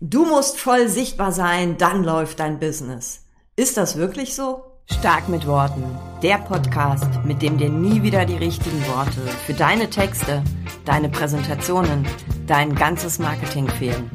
Du 0.00 0.24
musst 0.24 0.60
voll 0.60 0.88
sichtbar 0.88 1.32
sein, 1.32 1.76
dann 1.76 2.04
läuft 2.04 2.38
dein 2.38 2.60
Business. 2.60 3.24
Ist 3.56 3.76
das 3.76 3.96
wirklich 3.96 4.36
so? 4.36 4.62
Stark 4.86 5.28
mit 5.28 5.44
Worten. 5.44 5.82
Der 6.22 6.38
Podcast, 6.38 7.24
mit 7.24 7.42
dem 7.42 7.58
dir 7.58 7.68
nie 7.68 8.00
wieder 8.04 8.24
die 8.24 8.36
richtigen 8.36 8.80
Worte 8.86 9.20
für 9.44 9.54
deine 9.54 9.90
Texte, 9.90 10.44
deine 10.84 11.08
Präsentationen, 11.08 12.06
dein 12.46 12.76
ganzes 12.76 13.18
Marketing 13.18 13.66
fehlen. 13.66 14.08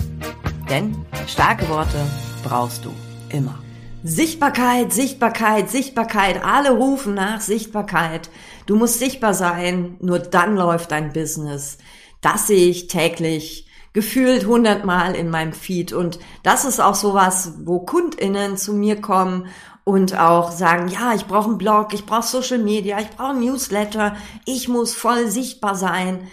Denn 0.69 0.95
starke 1.27 1.67
Worte 1.67 1.99
brauchst 2.45 2.85
du 2.85 2.93
immer. 3.27 3.59
Sichtbarkeit, 4.05 4.93
Sichtbarkeit, 4.93 5.69
Sichtbarkeit. 5.69 6.45
Alle 6.45 6.71
rufen 6.71 7.13
nach 7.13 7.41
Sichtbarkeit. 7.41 8.29
Du 8.67 8.77
musst 8.77 8.99
sichtbar 8.99 9.33
sein, 9.33 9.97
nur 9.99 10.19
dann 10.19 10.55
läuft 10.55 10.91
dein 10.91 11.11
Business. 11.11 11.77
Das 12.21 12.47
sehe 12.47 12.69
ich 12.69 12.87
täglich 12.87 13.67
gefühlt 13.93 14.45
hundertmal 14.45 15.15
in 15.15 15.29
meinem 15.29 15.53
Feed. 15.53 15.93
Und 15.93 16.19
das 16.41 16.65
ist 16.65 16.79
auch 16.79 16.95
sowas, 16.95 17.53
wo 17.63 17.79
KundInnen 17.79 18.57
zu 18.57 18.73
mir 18.73 18.99
kommen 18.99 19.47
und 19.83 20.17
auch 20.17 20.51
sagen, 20.51 20.87
ja, 20.87 21.13
ich 21.13 21.25
brauche 21.25 21.49
einen 21.49 21.57
Blog, 21.57 21.93
ich 21.93 22.05
brauche 22.05 22.23
Social 22.23 22.57
Media, 22.57 22.99
ich 22.99 23.09
brauche 23.11 23.35
Newsletter, 23.35 24.15
ich 24.45 24.67
muss 24.67 24.93
voll 24.93 25.29
sichtbar 25.29 25.75
sein. 25.75 26.27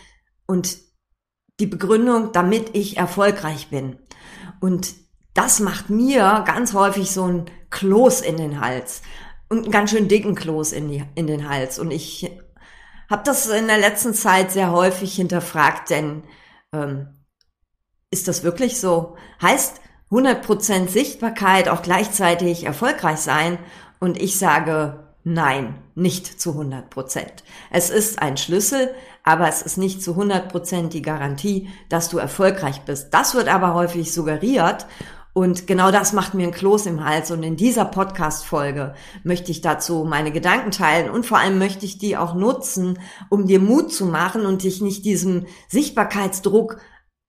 Und 0.47 0.79
die 1.61 1.67
Begründung, 1.67 2.33
damit 2.33 2.75
ich 2.75 2.97
erfolgreich 2.97 3.69
bin. 3.69 3.99
Und 4.61 4.95
das 5.35 5.61
macht 5.61 5.91
mir 5.91 6.43
ganz 6.47 6.75
häufig 6.75 7.11
so 7.11 7.25
ein 7.25 7.45
Kloß 7.71 8.23
in 8.23 8.37
den 8.37 8.61
Hals. 8.61 9.03
Und 9.49 9.65
einen 9.65 9.71
ganz 9.71 9.91
schön 9.91 10.09
dicken 10.09 10.35
Kloß 10.35 10.73
in, 10.73 10.89
die, 10.89 11.05
in 11.15 11.27
den 11.27 11.49
Hals. 11.49 11.79
Und 11.79 11.91
ich 11.91 12.31
habe 13.11 13.23
das 13.25 13.47
in 13.47 13.67
der 13.67 13.79
letzten 13.79 14.15
Zeit 14.15 14.53
sehr 14.53 14.73
häufig 14.73 15.15
hinterfragt, 15.15 15.91
denn 15.91 16.23
ähm, 16.73 17.20
ist 18.11 18.29
das 18.29 18.43
wirklich 18.43 18.81
so? 18.81 19.17
Heißt 19.41 19.81
100% 20.11 20.89
Sichtbarkeit 20.89 21.69
auch 21.69 21.83
gleichzeitig 21.83 22.65
erfolgreich 22.65 23.19
sein? 23.19 23.59
Und 24.01 24.21
ich 24.21 24.39
sage 24.39 25.05
nein, 25.23 25.75
nicht 25.95 26.41
zu 26.41 26.53
100%. 26.53 27.25
Es 27.71 27.91
ist 27.91 28.21
ein 28.21 28.37
Schlüssel, 28.37 28.91
aber 29.23 29.49
es 29.49 29.63
ist 29.63 29.77
nicht 29.77 30.03
zu 30.03 30.13
100% 30.13 30.89
die 30.89 31.03
Garantie, 31.03 31.69
dass 31.89 32.09
du 32.09 32.19
erfolgreich 32.19 32.83
bist. 32.83 33.13
Das 33.13 33.35
wird 33.35 33.49
aber 33.49 33.75
häufig 33.75 34.13
suggeriert 34.13 34.87
und 35.33 35.69
genau 35.69 35.93
das 35.93 36.13
macht 36.13 36.35
mir 36.35 36.49
ein 36.49 36.53
Kloß 36.53 36.87
im 36.87 37.05
Hals. 37.05 37.31
Und 37.31 37.43
in 37.45 37.57
dieser 37.57 37.85
Podcast-Folge 37.85 38.95
möchte 39.23 39.53
ich 39.53 39.61
dazu 39.61 40.05
meine 40.05 40.33
Gedanken 40.33 40.73
teilen 40.73 41.11
und 41.11 41.25
vor 41.25 41.39
allem 41.39 41.59
möchte 41.59 41.87
ich 41.87 41.99
die 41.99 42.17
auch 42.17 42.35
nutzen, 42.35 42.99
um 43.29 43.47
dir 43.47 43.61
Mut 43.61 43.93
zu 43.93 44.07
machen 44.07 44.45
und 44.45 44.65
dich 44.65 44.81
nicht 44.81 45.05
diesem 45.05 45.47
Sichtbarkeitsdruck 45.69 46.79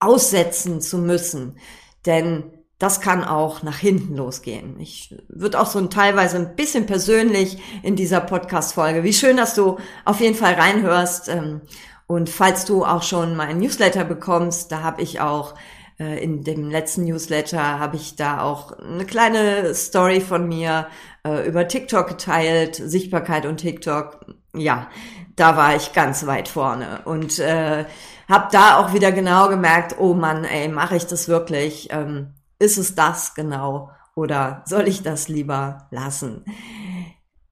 aussetzen 0.02 0.82
zu 0.82 0.98
müssen. 0.98 1.58
Denn 2.06 2.44
das 2.80 3.00
kann 3.00 3.24
auch 3.24 3.62
nach 3.62 3.78
hinten 3.78 4.16
losgehen. 4.16 4.80
Ich 4.80 5.16
würde 5.30 5.60
auch 5.60 5.68
so 5.68 5.78
ein 5.78 5.92
teilweise 5.92 6.38
ein 6.38 6.56
bisschen 6.56 6.88
persönlich 6.88 7.60
in 7.84 7.96
dieser 7.96 8.22
Podcast-Folge. 8.22 9.04
Wie 9.04 9.14
schön, 9.14 9.38
dass 9.38 9.54
du 9.54 9.78
auf 10.04 10.20
jeden 10.20 10.36
Fall 10.36 10.56
reinhörst. 10.56 11.30
Ähm, 11.30 11.62
und 12.08 12.30
falls 12.30 12.66
du 12.66 12.84
auch 12.84 13.04
schon 13.04 13.36
meinen 13.36 13.60
Newsletter 13.60 14.04
bekommst, 14.04 14.72
da 14.72 14.82
habe 14.82 15.04
ich 15.04 15.22
auch 15.22 15.54
äh, 16.00 16.24
in 16.24 16.44
dem 16.44 16.70
letzten 16.72 17.04
Newsletter 17.04 17.80
habe 17.80 17.98
ich 17.98 18.16
da 18.16 18.42
auch 18.42 18.78
eine 18.80 19.06
kleine 19.06 19.76
Story 19.76 20.20
von 20.20 20.48
mir 20.48 20.88
äh, 21.24 21.48
über 21.48 21.68
TikTok 21.68 22.08
geteilt, 22.08 22.76
Sichtbarkeit 22.76 23.46
und 23.46 23.58
TikTok. 23.58 24.26
Ja, 24.56 24.90
da 25.36 25.56
war 25.56 25.76
ich 25.76 25.94
ganz 25.94 26.26
weit 26.26 26.48
vorne 26.48 27.02
und 27.06 27.40
äh, 27.40 27.86
habe 28.32 28.48
da 28.52 28.78
auch 28.78 28.94
wieder 28.94 29.12
genau 29.12 29.50
gemerkt, 29.50 29.98
oh 30.00 30.16
Mann, 30.16 30.46
ey, 30.46 30.70
mache 30.70 30.96
ich 30.96 31.06
das 31.06 31.28
wirklich? 31.28 31.90
Ähm, 31.92 32.34
ist 32.58 32.78
es 32.78 32.96
das 32.96 33.36
genau 33.36 33.92
oder 34.16 34.64
soll 34.66 34.88
ich 34.88 35.04
das 35.04 35.28
lieber 35.28 35.88
lassen? 35.92 36.46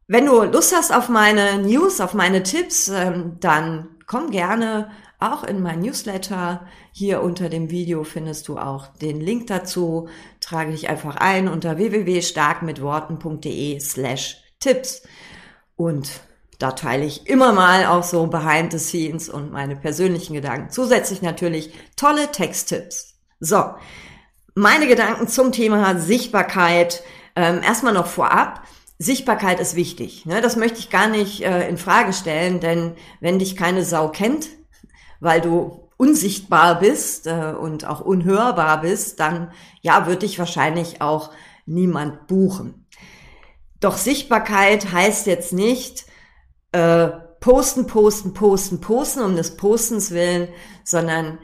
Wenn 0.07 0.25
du 0.25 0.41
Lust 0.43 0.75
hast 0.75 0.91
auf 0.91 1.09
meine 1.09 1.59
News, 1.59 2.01
auf 2.01 2.15
meine 2.15 2.41
Tipps, 2.41 2.87
ähm, 2.87 3.37
dann 3.39 3.89
komm 4.07 4.31
gerne 4.31 4.89
auch 5.19 5.43
in 5.43 5.61
mein 5.61 5.81
Newsletter. 5.81 6.65
Hier 6.91 7.21
unter 7.21 7.49
dem 7.49 7.69
Video 7.69 8.03
findest 8.03 8.47
du 8.47 8.57
auch 8.57 8.87
den 8.87 9.19
Link 9.19 9.45
dazu. 9.47 10.07
Trage 10.39 10.71
dich 10.71 10.89
einfach 10.89 11.17
ein 11.17 11.47
unter 11.47 11.77
www.starkmitworten.de 11.77 13.79
slash 13.79 14.41
Tipps. 14.59 15.03
Und 15.75 16.09
da 16.59 16.73
teile 16.73 17.05
ich 17.05 17.27
immer 17.27 17.53
mal 17.53 17.85
auch 17.85 18.03
so 18.03 18.27
behind 18.27 18.73
the 18.73 18.79
scenes 18.79 19.29
und 19.29 19.51
meine 19.51 19.77
persönlichen 19.77 20.33
Gedanken. 20.33 20.69
Zusätzlich 20.69 21.21
natürlich 21.21 21.73
tolle 21.95 22.31
Texttipps. 22.31 23.15
So, 23.39 23.63
meine 24.55 24.87
Gedanken 24.87 25.29
zum 25.29 25.53
Thema 25.53 25.97
Sichtbarkeit. 25.97 27.01
Ähm, 27.35 27.61
erstmal 27.63 27.93
noch 27.93 28.07
vorab. 28.07 28.63
Sichtbarkeit 28.97 29.61
ist 29.61 29.75
wichtig. 29.75 30.25
Ne? 30.25 30.41
Das 30.41 30.57
möchte 30.57 30.79
ich 30.79 30.89
gar 30.89 31.07
nicht 31.07 31.41
äh, 31.41 31.69
in 31.69 31.77
Frage 31.77 32.11
stellen, 32.11 32.59
denn 32.59 32.95
wenn 33.21 33.39
dich 33.39 33.55
keine 33.55 33.85
Sau 33.85 34.09
kennt, 34.09 34.49
weil 35.21 35.39
du 35.39 35.87
unsichtbar 35.95 36.79
bist 36.79 37.27
äh, 37.27 37.53
und 37.57 37.87
auch 37.87 38.01
unhörbar 38.01 38.81
bist, 38.81 39.21
dann 39.21 39.53
ja, 39.81 40.05
wird 40.07 40.23
dich 40.23 40.37
wahrscheinlich 40.37 41.01
auch 41.01 41.31
niemand 41.65 42.27
buchen. 42.27 42.85
Doch 43.79 43.95
Sichtbarkeit 43.95 44.91
heißt 44.91 45.25
jetzt 45.27 45.53
nicht, 45.53 46.08
äh, 46.71 47.09
posten, 47.39 47.87
posten, 47.87 48.33
posten, 48.33 48.81
posten 48.81 49.21
um 49.21 49.35
des 49.35 49.57
Postens 49.57 50.11
willen, 50.11 50.49
sondern 50.83 51.39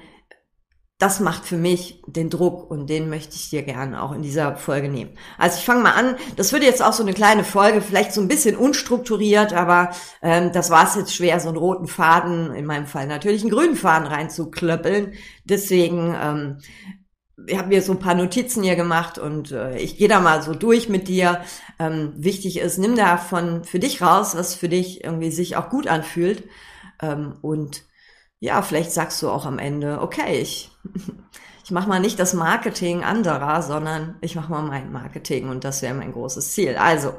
das 0.97 1.19
macht 1.19 1.45
für 1.45 1.57
mich 1.57 2.01
den 2.07 2.29
Druck 2.29 2.71
und 2.71 2.89
den 2.89 3.09
möchte 3.09 3.35
ich 3.35 3.49
dir 3.49 3.63
gerne 3.63 4.01
auch 4.01 4.13
in 4.13 4.21
dieser 4.21 4.55
Folge 4.55 4.87
nehmen. 4.87 5.17
Also 5.37 5.57
ich 5.57 5.65
fange 5.65 5.83
mal 5.83 5.91
an. 5.91 6.15
Das 6.37 6.53
wird 6.53 6.63
jetzt 6.63 6.81
auch 6.81 6.93
so 6.93 7.03
eine 7.03 7.13
kleine 7.13 7.43
Folge, 7.43 7.81
vielleicht 7.81 8.13
so 8.13 8.21
ein 8.21 8.29
bisschen 8.29 8.55
unstrukturiert, 8.55 9.51
aber 9.51 9.89
ähm, 10.21 10.53
das 10.53 10.69
war 10.69 10.85
es 10.85 10.95
jetzt 10.95 11.13
schwer, 11.13 11.41
so 11.41 11.49
einen 11.49 11.57
roten 11.57 11.87
Faden, 11.87 12.53
in 12.53 12.65
meinem 12.65 12.85
Fall 12.85 13.07
natürlich 13.07 13.41
einen 13.41 13.51
grünen 13.51 13.75
Faden 13.75 14.07
reinzuklöppeln. 14.07 15.13
Deswegen 15.43 16.15
ähm, 16.17 16.57
ich 17.47 17.57
habe 17.57 17.67
mir 17.67 17.81
so 17.81 17.91
ein 17.91 17.99
paar 17.99 18.15
Notizen 18.15 18.63
hier 18.63 18.75
gemacht 18.75 19.17
und 19.17 19.51
äh, 19.51 19.77
ich 19.77 19.97
gehe 19.97 20.07
da 20.07 20.19
mal 20.19 20.41
so 20.41 20.53
durch 20.53 20.89
mit 20.89 21.07
dir. 21.07 21.41
Ähm, 21.79 22.13
wichtig 22.15 22.59
ist, 22.59 22.77
nimm 22.77 22.95
davon 22.95 23.63
für 23.63 23.79
dich 23.79 24.01
raus, 24.01 24.35
was 24.35 24.55
für 24.55 24.69
dich 24.69 25.03
irgendwie 25.03 25.31
sich 25.31 25.57
auch 25.57 25.69
gut 25.69 25.87
anfühlt. 25.87 26.43
Ähm, 27.01 27.35
und 27.41 27.83
ja, 28.39 28.61
vielleicht 28.61 28.91
sagst 28.91 29.21
du 29.21 29.29
auch 29.29 29.45
am 29.45 29.59
Ende, 29.59 30.01
okay, 30.01 30.39
ich, 30.41 30.71
ich 31.65 31.71
mache 31.71 31.89
mal 31.89 31.99
nicht 31.99 32.19
das 32.19 32.35
Marketing 32.35 33.03
anderer, 33.03 33.63
sondern 33.63 34.17
ich 34.21 34.35
mache 34.35 34.51
mal 34.51 34.61
mein 34.61 34.91
Marketing 34.91 35.49
und 35.49 35.63
das 35.63 35.81
wäre 35.81 35.95
mein 35.95 36.11
großes 36.11 36.51
Ziel. 36.51 36.75
Also, 36.75 37.15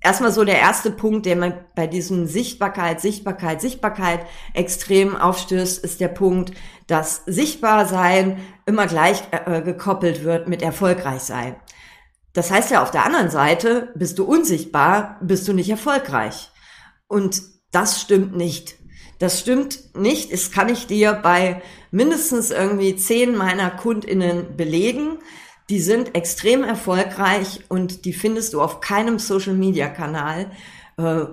erstmal 0.00 0.32
so 0.32 0.42
der 0.42 0.58
erste 0.58 0.90
Punkt, 0.90 1.24
der 1.24 1.36
mir 1.36 1.64
bei 1.76 1.86
diesem 1.86 2.26
Sichtbarkeit, 2.26 3.00
Sichtbarkeit, 3.00 3.60
Sichtbarkeit 3.60 4.26
extrem 4.54 5.14
aufstößt, 5.14 5.84
ist 5.84 6.00
der 6.00 6.08
Punkt, 6.08 6.50
dass 6.88 7.22
Sichtbarsein 7.26 8.40
immer 8.66 8.88
gleich 8.88 9.22
äh, 9.30 9.62
gekoppelt 9.62 10.24
wird 10.24 10.48
mit 10.48 10.62
erfolgreich 10.62 11.22
sein. 11.22 11.54
Das 12.32 12.50
heißt 12.50 12.72
ja 12.72 12.82
auf 12.82 12.90
der 12.90 13.06
anderen 13.06 13.30
Seite, 13.30 13.92
bist 13.94 14.18
du 14.18 14.24
unsichtbar, 14.24 15.16
bist 15.22 15.46
du 15.46 15.52
nicht 15.52 15.70
erfolgreich. 15.70 16.50
Und 17.06 17.40
das 17.70 18.00
stimmt 18.00 18.36
nicht. 18.36 18.74
Das 19.18 19.40
stimmt 19.40 19.96
nicht. 19.96 20.32
Das 20.32 20.50
kann 20.50 20.68
ich 20.68 20.86
dir 20.86 21.12
bei 21.14 21.62
mindestens 21.90 22.50
irgendwie 22.50 22.96
zehn 22.96 23.36
meiner 23.36 23.70
KundInnen 23.70 24.56
belegen. 24.56 25.18
Die 25.70 25.80
sind 25.80 26.14
extrem 26.14 26.62
erfolgreich 26.62 27.60
und 27.68 28.04
die 28.04 28.12
findest 28.12 28.54
du 28.54 28.60
auf 28.62 28.80
keinem 28.80 29.18
Social 29.18 29.54
Media 29.54 29.88
Kanal. 29.88 30.50
Äh, 30.96 31.24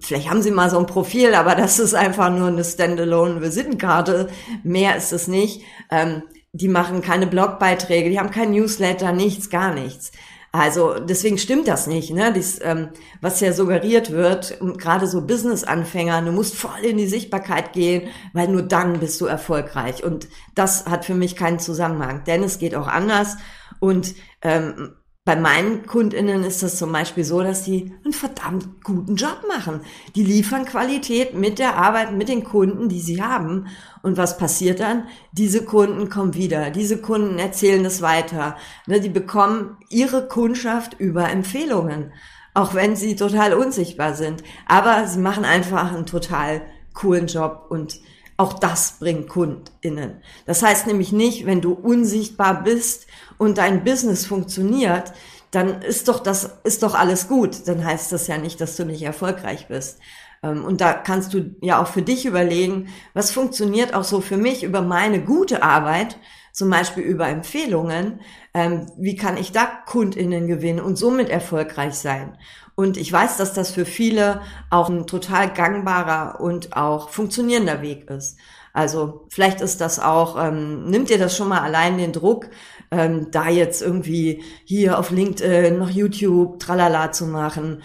vielleicht 0.00 0.28
haben 0.28 0.42
sie 0.42 0.50
mal 0.50 0.68
so 0.68 0.78
ein 0.78 0.86
Profil, 0.86 1.34
aber 1.34 1.54
das 1.54 1.78
ist 1.78 1.94
einfach 1.94 2.30
nur 2.30 2.48
eine 2.48 2.64
Standalone 2.64 3.40
Visitenkarte. 3.40 4.28
Mehr 4.62 4.96
ist 4.96 5.12
es 5.12 5.28
nicht. 5.28 5.62
Ähm, 5.90 6.22
die 6.52 6.68
machen 6.68 7.02
keine 7.02 7.26
Blogbeiträge, 7.26 8.10
die 8.10 8.18
haben 8.18 8.30
kein 8.30 8.52
Newsletter, 8.52 9.12
nichts, 9.12 9.50
gar 9.50 9.74
nichts. 9.74 10.12
Also 10.50 10.98
deswegen 10.98 11.36
stimmt 11.36 11.68
das 11.68 11.86
nicht, 11.86 12.10
ne? 12.10 12.32
Dies, 12.32 12.58
ähm, 12.62 12.88
was 13.20 13.40
ja 13.40 13.52
suggeriert 13.52 14.10
wird, 14.10 14.58
gerade 14.78 15.06
so 15.06 15.26
Business-Anfänger, 15.26 16.22
du 16.22 16.32
musst 16.32 16.54
voll 16.54 16.80
in 16.84 16.96
die 16.96 17.06
Sichtbarkeit 17.06 17.74
gehen, 17.74 18.08
weil 18.32 18.48
nur 18.48 18.62
dann 18.62 18.98
bist 18.98 19.20
du 19.20 19.26
erfolgreich. 19.26 20.04
Und 20.04 20.28
das 20.54 20.86
hat 20.86 21.04
für 21.04 21.14
mich 21.14 21.36
keinen 21.36 21.58
Zusammenhang, 21.58 22.24
denn 22.24 22.42
es 22.42 22.58
geht 22.58 22.74
auch 22.74 22.88
anders. 22.88 23.36
Und 23.78 24.14
ähm, 24.40 24.94
bei 25.28 25.36
meinen 25.36 25.84
KundInnen 25.84 26.42
ist 26.42 26.62
das 26.62 26.78
zum 26.78 26.90
Beispiel 26.90 27.22
so, 27.22 27.42
dass 27.42 27.62
die 27.62 27.92
einen 28.02 28.14
verdammt 28.14 28.82
guten 28.82 29.14
Job 29.14 29.42
machen. 29.46 29.82
Die 30.14 30.24
liefern 30.24 30.64
Qualität 30.64 31.34
mit 31.34 31.58
der 31.58 31.76
Arbeit, 31.76 32.14
mit 32.14 32.30
den 32.30 32.44
Kunden, 32.44 32.88
die 32.88 33.02
sie 33.02 33.22
haben. 33.22 33.66
Und 34.00 34.16
was 34.16 34.38
passiert 34.38 34.80
dann? 34.80 35.02
Diese 35.32 35.66
Kunden 35.66 36.08
kommen 36.08 36.32
wieder. 36.32 36.70
Diese 36.70 36.96
Kunden 36.96 37.38
erzählen 37.38 37.84
das 37.84 38.00
weiter. 38.00 38.56
Ne, 38.86 39.02
die 39.02 39.10
bekommen 39.10 39.76
ihre 39.90 40.26
Kundschaft 40.28 40.98
über 40.98 41.28
Empfehlungen. 41.28 42.10
Auch 42.54 42.72
wenn 42.72 42.96
sie 42.96 43.14
total 43.14 43.52
unsichtbar 43.52 44.14
sind. 44.14 44.42
Aber 44.66 45.06
sie 45.06 45.20
machen 45.20 45.44
einfach 45.44 45.92
einen 45.92 46.06
total 46.06 46.62
coolen 46.94 47.26
Job 47.26 47.66
und 47.68 48.00
auch 48.38 48.54
das 48.54 48.92
bringt 49.00 49.28
KundInnen. 49.28 50.22
Das 50.46 50.62
heißt 50.62 50.86
nämlich 50.86 51.12
nicht, 51.12 51.44
wenn 51.44 51.60
du 51.60 51.72
unsichtbar 51.72 52.62
bist 52.62 53.06
und 53.36 53.58
dein 53.58 53.84
Business 53.84 54.24
funktioniert, 54.24 55.12
dann 55.50 55.82
ist 55.82 56.08
doch 56.08 56.20
das, 56.20 56.58
ist 56.62 56.82
doch 56.82 56.94
alles 56.94 57.28
gut. 57.28 57.66
Dann 57.66 57.84
heißt 57.84 58.12
das 58.12 58.28
ja 58.28 58.38
nicht, 58.38 58.60
dass 58.60 58.76
du 58.76 58.84
nicht 58.84 59.02
erfolgreich 59.02 59.66
bist. 59.66 59.98
Ähm, 60.42 60.64
und 60.64 60.80
da 60.80 60.92
kannst 60.92 61.34
du 61.34 61.56
ja 61.60 61.82
auch 61.82 61.88
für 61.88 62.02
dich 62.02 62.26
überlegen, 62.26 62.88
was 63.12 63.32
funktioniert 63.32 63.92
auch 63.92 64.04
so 64.04 64.20
für 64.20 64.36
mich 64.36 64.62
über 64.62 64.82
meine 64.82 65.20
gute 65.20 65.64
Arbeit, 65.64 66.16
zum 66.58 66.70
Beispiel 66.70 67.04
über 67.04 67.28
Empfehlungen. 67.28 68.20
Ähm, 68.52 68.86
wie 68.98 69.14
kann 69.14 69.36
ich 69.36 69.52
da 69.52 69.64
KundInnen 69.86 70.48
gewinnen 70.48 70.80
und 70.80 70.96
somit 70.96 71.28
erfolgreich 71.28 71.94
sein? 71.94 72.36
Und 72.74 72.96
ich 72.96 73.12
weiß, 73.12 73.36
dass 73.36 73.52
das 73.52 73.70
für 73.70 73.84
viele 73.84 74.40
auch 74.68 74.88
ein 74.90 75.06
total 75.06 75.52
gangbarer 75.54 76.40
und 76.40 76.76
auch 76.76 77.10
funktionierender 77.10 77.80
Weg 77.80 78.10
ist. 78.10 78.38
Also 78.72 79.26
vielleicht 79.28 79.60
ist 79.60 79.80
das 79.80 80.00
auch, 80.00 80.36
ähm, 80.36 80.86
nimmt 80.86 81.10
dir 81.10 81.18
das 81.18 81.36
schon 81.36 81.48
mal 81.48 81.60
allein 81.60 81.96
den 81.96 82.12
Druck, 82.12 82.50
ähm, 82.90 83.30
da 83.30 83.48
jetzt 83.48 83.80
irgendwie 83.80 84.42
hier 84.64 84.98
auf 84.98 85.10
LinkedIn, 85.10 85.78
noch 85.78 85.90
YouTube, 85.90 86.58
tralala 86.58 87.12
zu 87.12 87.26
machen. 87.26 87.82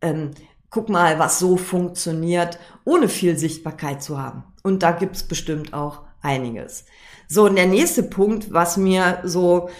Ähm, 0.00 0.30
guck 0.70 0.88
mal, 0.88 1.18
was 1.18 1.40
so 1.40 1.56
funktioniert, 1.56 2.60
ohne 2.84 3.08
viel 3.08 3.36
Sichtbarkeit 3.36 4.00
zu 4.00 4.22
haben. 4.22 4.44
Und 4.62 4.84
da 4.84 4.92
gibt's 4.92 5.24
bestimmt 5.24 5.74
auch 5.74 6.02
einiges. 6.20 6.84
So, 7.32 7.46
und 7.46 7.56
der 7.56 7.66
nächste 7.66 8.02
Punkt, 8.02 8.52
was 8.52 8.76
mir 8.76 9.20
so, 9.24 9.70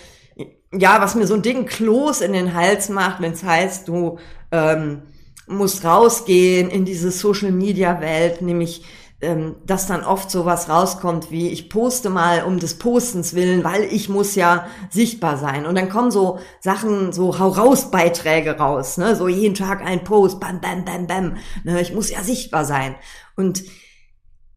ja, 0.73 1.03
was 1.03 1.15
mir 1.15 1.27
so 1.27 1.35
ein 1.35 1.43
Ding 1.43 1.67
Kloß 1.67 2.23
in 2.23 2.33
den 2.33 2.55
Hals 2.55 2.89
macht, 2.89 3.21
wenn 3.21 3.33
es 3.33 3.45
heißt, 3.45 3.89
du 3.89 4.19
ähm, 4.51 5.03
musst 5.47 5.85
rausgehen 5.85 6.71
in 6.71 6.87
diese 6.87 7.11
Social-Media-Welt, 7.11 8.41
nämlich 8.41 8.85
ähm, 9.21 9.57
dass 9.67 9.87
dann 9.87 10.03
oft 10.03 10.31
sowas 10.31 10.71
rauskommt 10.71 11.31
wie 11.31 11.51
ich 11.51 11.69
poste 11.69 12.09
mal 12.09 12.43
um 12.43 12.59
des 12.59 12.79
Postens 12.79 13.35
willen, 13.35 13.65
weil 13.65 13.85
ich 13.85 14.09
muss 14.09 14.35
ja 14.35 14.67
sichtbar 14.89 15.37
sein. 15.37 15.67
Und 15.67 15.75
dann 15.75 15.91
kommen 15.91 16.11
so 16.11 16.39
Sachen, 16.61 17.13
so 17.13 17.39
hau 17.39 17.49
raus 17.49 17.91
Beiträge 17.91 18.57
raus, 18.57 18.97
ne? 18.97 19.15
so 19.15 19.29
jeden 19.29 19.55
Tag 19.55 19.85
ein 19.85 20.05
Post, 20.05 20.41
bam, 20.41 20.63
bam, 20.63 20.87
bam, 20.87 21.07
bam. 21.07 21.37
Ne? 21.65 21.83
Ich 21.83 21.93
muss 21.93 22.11
ja 22.11 22.23
sichtbar 22.23 22.65
sein. 22.65 22.95
Und 23.37 23.63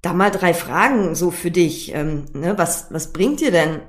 da 0.06 0.14
mal 0.14 0.32
drei 0.32 0.54
Fragen 0.54 1.16
so 1.16 1.32
für 1.32 1.52
dich. 1.52 1.94
Ähm, 1.94 2.26
ne? 2.34 2.58
was, 2.58 2.88
was 2.92 3.12
bringt 3.14 3.40
dir 3.40 3.52
denn 3.52 3.82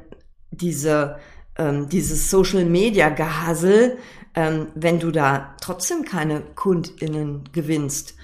diese, 0.50 1.18
ähm, 1.56 1.88
dieses 1.88 2.30
Social 2.30 2.64
Media 2.64 3.08
Gehassel, 3.10 3.98
ähm, 4.34 4.68
wenn 4.74 4.98
du 5.00 5.10
da 5.10 5.54
trotzdem 5.60 6.04
keine 6.04 6.40
KundInnen 6.40 7.50
gewinnst? 7.52 8.14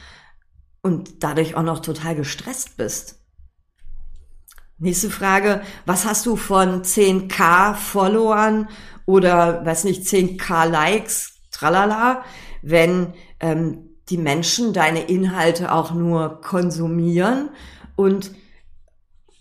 und 0.82 1.22
dadurch 1.22 1.54
auch 1.54 1.62
noch 1.62 1.78
total 1.78 2.14
gestresst 2.16 2.76
bist. 2.76 3.20
Nächste 4.78 5.10
Frage, 5.10 5.62
was 5.86 6.04
hast 6.04 6.26
du 6.26 6.36
von 6.36 6.82
10k 6.82 7.74
Followern 7.74 8.68
oder, 9.06 9.64
weiß 9.64 9.84
nicht, 9.84 10.02
10k 10.02 10.66
Likes, 10.66 11.40
tralala, 11.52 12.24
wenn 12.62 13.14
ähm, 13.38 13.90
die 14.08 14.18
Menschen 14.18 14.72
deine 14.72 15.04
Inhalte 15.04 15.72
auch 15.72 15.92
nur 15.92 16.40
konsumieren 16.40 17.50
und 17.96 18.32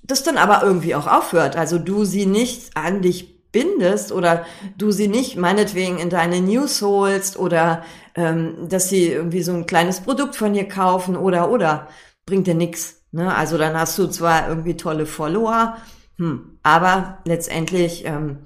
das 0.03 0.23
dann 0.23 0.37
aber 0.37 0.63
irgendwie 0.63 0.95
auch 0.95 1.07
aufhört. 1.07 1.55
Also 1.55 1.77
du 1.77 2.05
sie 2.05 2.25
nicht 2.25 2.75
an 2.75 3.01
dich 3.01 3.41
bindest 3.51 4.11
oder 4.11 4.45
du 4.77 4.91
sie 4.91 5.07
nicht 5.07 5.37
meinetwegen 5.37 5.99
in 5.99 6.09
deine 6.09 6.41
News 6.41 6.81
holst 6.81 7.37
oder 7.37 7.83
ähm, 8.15 8.69
dass 8.69 8.89
sie 8.89 9.07
irgendwie 9.07 9.43
so 9.43 9.53
ein 9.53 9.65
kleines 9.65 10.01
Produkt 10.01 10.35
von 10.35 10.53
dir 10.53 10.67
kaufen 10.67 11.15
oder 11.15 11.49
oder 11.49 11.87
bringt 12.25 12.47
dir 12.47 12.55
nix. 12.55 13.01
Ne? 13.11 13.33
Also 13.33 13.57
dann 13.57 13.77
hast 13.77 13.97
du 13.97 14.07
zwar 14.07 14.47
irgendwie 14.47 14.77
tolle 14.77 15.05
Follower, 15.05 15.77
hm, 16.17 16.59
aber 16.63 17.19
letztendlich 17.25 18.05
ähm, 18.05 18.39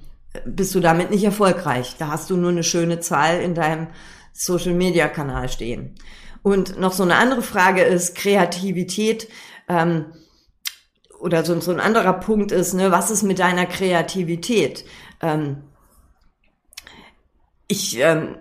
bist 0.46 0.74
du 0.76 0.80
damit 0.80 1.12
nicht 1.12 1.24
erfolgreich. 1.24 1.96
Da 2.00 2.10
hast 2.10 2.30
du 2.30 2.38
nur 2.38 2.50
eine 2.50 2.64
schöne 2.64 3.00
Zahl 3.00 3.42
in 3.42 3.54
deinem 3.54 3.88
Social 4.34 4.74
Media 4.74 5.08
Kanal 5.08 5.50
stehen. 5.50 5.96
Und 6.46 6.80
noch 6.80 6.94
so 6.94 7.02
eine 7.02 7.16
andere 7.16 7.42
Frage 7.42 7.82
ist 7.82 8.14
Kreativität. 8.14 9.28
Ähm, 9.68 10.14
oder 11.20 11.44
so, 11.44 11.60
so 11.60 11.72
ein 11.72 11.80
anderer 11.80 12.14
Punkt 12.14 12.52
ist, 12.52 12.76
ne, 12.76 12.92
was 12.92 13.10
ist 13.10 13.24
mit 13.24 13.40
deiner 13.40 13.66
Kreativität? 13.66 14.86
Ähm, 15.24 15.64
ich 17.68 17.98
ähm, 18.00 18.38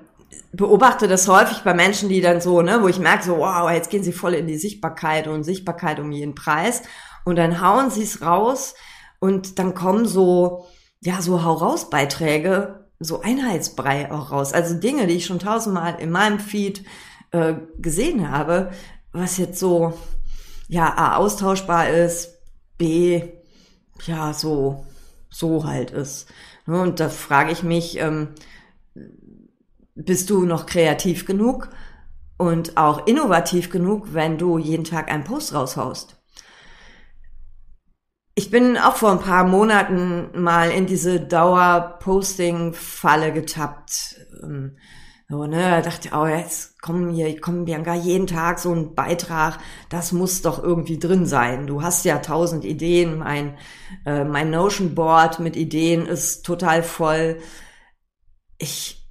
beobachte 0.53 1.09
das 1.09 1.29
häufig 1.29 1.63
bei 1.63 1.73
Menschen, 1.73 2.11
die 2.11 2.21
dann 2.21 2.43
so, 2.43 2.61
ne, 2.61 2.83
wo 2.83 2.89
ich 2.89 2.99
merke, 2.99 3.25
so, 3.25 3.39
wow, 3.39 3.71
jetzt 3.71 3.89
gehen 3.89 4.05
sie 4.05 4.13
voll 4.13 4.35
in 4.35 4.47
die 4.47 4.59
Sichtbarkeit 4.59 5.27
und 5.27 5.43
Sichtbarkeit 5.43 5.99
um 5.99 6.13
jeden 6.13 6.35
Preis. 6.35 6.83
Und 7.25 7.37
dann 7.37 7.63
hauen 7.63 7.89
sie 7.91 8.03
es 8.03 8.21
raus 8.21 8.75
und 9.19 9.59
dann 9.59 9.75
kommen 9.75 10.05
so, 10.05 10.67
ja, 11.01 11.23
so 11.23 11.43
Hau 11.43 11.55
raus 11.55 11.89
Beiträge, 11.89 12.91
so 13.01 13.23
Einheitsbrei 13.23 14.13
auch 14.13 14.31
raus. 14.31 14.53
Also 14.53 14.75
Dinge, 14.75 15.07
die 15.07 15.15
ich 15.15 15.25
schon 15.25 15.39
tausendmal 15.39 15.99
in 16.01 16.11
meinem 16.11 16.39
Feed 16.39 16.85
äh, 17.35 17.57
gesehen 17.79 18.31
habe, 18.31 18.71
was 19.13 19.37
jetzt 19.39 19.59
so, 19.59 19.95
ja, 20.69 20.95
A, 20.97 21.17
austauschbar 21.17 21.89
ist, 21.91 22.39
B, 22.79 23.23
ja, 24.07 24.33
so, 24.33 24.87
so 25.31 25.67
halt 25.67 25.91
ist. 25.91 26.29
Ne, 26.67 26.81
und 26.81 27.01
da 27.01 27.09
frage 27.09 27.51
ich 27.51 27.65
mich, 27.65 27.99
ähm, 27.99 28.29
bist 29.97 30.31
du 30.31 30.45
noch 30.45 30.67
kreativ 30.67 31.27
genug 31.27 31.71
und 32.37 32.77
auch 32.77 33.07
innovativ 33.07 33.71
genug, 33.71 34.15
wenn 34.15 34.39
du 34.39 34.59
jeden 34.59 34.85
Tag 34.85 35.11
einen 35.11 35.25
Post 35.25 35.55
raushaust? 35.55 36.17
Ich 38.37 38.51
bin 38.51 38.77
auch 38.77 38.97
vor 38.97 39.13
ein 39.13 39.21
paar 39.21 39.45
Monaten 39.45 40.41
mal 40.41 40.71
in 40.71 40.87
diese 40.87 41.21
Dauer-Posting-Falle 41.21 43.33
getappt. 43.33 44.17
Ähm, 44.43 44.77
so, 45.35 45.47
ne, 45.47 45.63
da 45.63 45.81
dachte 45.81 46.09
ich, 46.09 46.15
oh, 46.15 46.27
jetzt 46.27 46.81
kommen 46.81 47.11
hier, 47.11 47.41
kommen 47.41 47.65
Bianca 47.65 47.95
jeden 47.95 48.29
Tag 48.29 48.61
so 48.61 48.73
ein 48.73 48.95
Beitrag, 48.95 49.59
das 49.89 50.13
muss 50.13 50.43
doch 50.43 50.63
irgendwie 50.63 50.99
drin 50.99 51.27
sein. 51.27 51.67
Du 51.67 51.83
hast 51.83 52.05
ja 52.05 52.19
tausend 52.19 52.65
Ideen, 52.65 53.19
mein, 53.19 53.59
äh, 54.07 54.23
mein 54.23 54.51
Notion 54.51 54.95
Board 54.95 55.41
mit 55.41 55.57
Ideen 55.57 56.07
ist 56.07 56.47
total 56.47 56.85
voll. 56.85 57.39
Ich, 58.59 59.05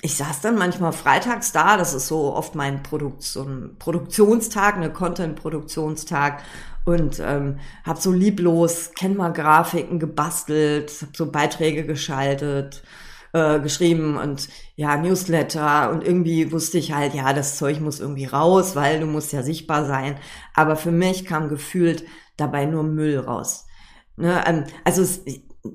ich 0.00 0.16
saß 0.16 0.40
dann 0.40 0.56
manchmal 0.56 0.92
freitags 0.92 1.52
da, 1.52 1.76
das 1.76 1.92
ist 1.92 2.06
so 2.08 2.32
oft 2.34 2.54
mein 2.54 2.82
Produkt, 2.82 3.22
so 3.22 3.42
ein 3.42 3.76
Produktionstag, 3.78 4.76
eine 4.76 4.90
Content-Produktionstag 4.90 6.42
und 6.86 7.20
ähm, 7.20 7.58
habe 7.84 8.00
so 8.00 8.12
lieblos 8.12 8.92
Canva-Grafiken 8.98 9.98
gebastelt, 9.98 10.90
hab 11.02 11.14
so 11.14 11.30
Beiträge 11.30 11.84
geschaltet, 11.84 12.82
äh, 13.36 13.60
geschrieben 13.60 14.16
und 14.16 14.48
ja, 14.76 14.96
Newsletter 14.96 15.90
und 15.90 16.02
irgendwie 16.02 16.52
wusste 16.52 16.78
ich 16.78 16.92
halt, 16.92 17.12
ja, 17.12 17.34
das 17.34 17.58
Zeug 17.58 17.80
muss 17.80 18.00
irgendwie 18.00 18.24
raus, 18.24 18.74
weil 18.74 19.00
du 19.00 19.06
musst 19.06 19.32
ja 19.32 19.42
sichtbar 19.42 19.84
sein. 19.84 20.16
Aber 20.54 20.76
für 20.76 20.90
mich 20.90 21.26
kam 21.26 21.48
gefühlt 21.48 22.04
dabei 22.38 22.64
nur 22.64 22.82
Müll 22.82 23.18
raus. 23.18 23.66
Ne, 24.16 24.42
ähm, 24.46 24.64
also 24.84 25.02
es, 25.02 25.20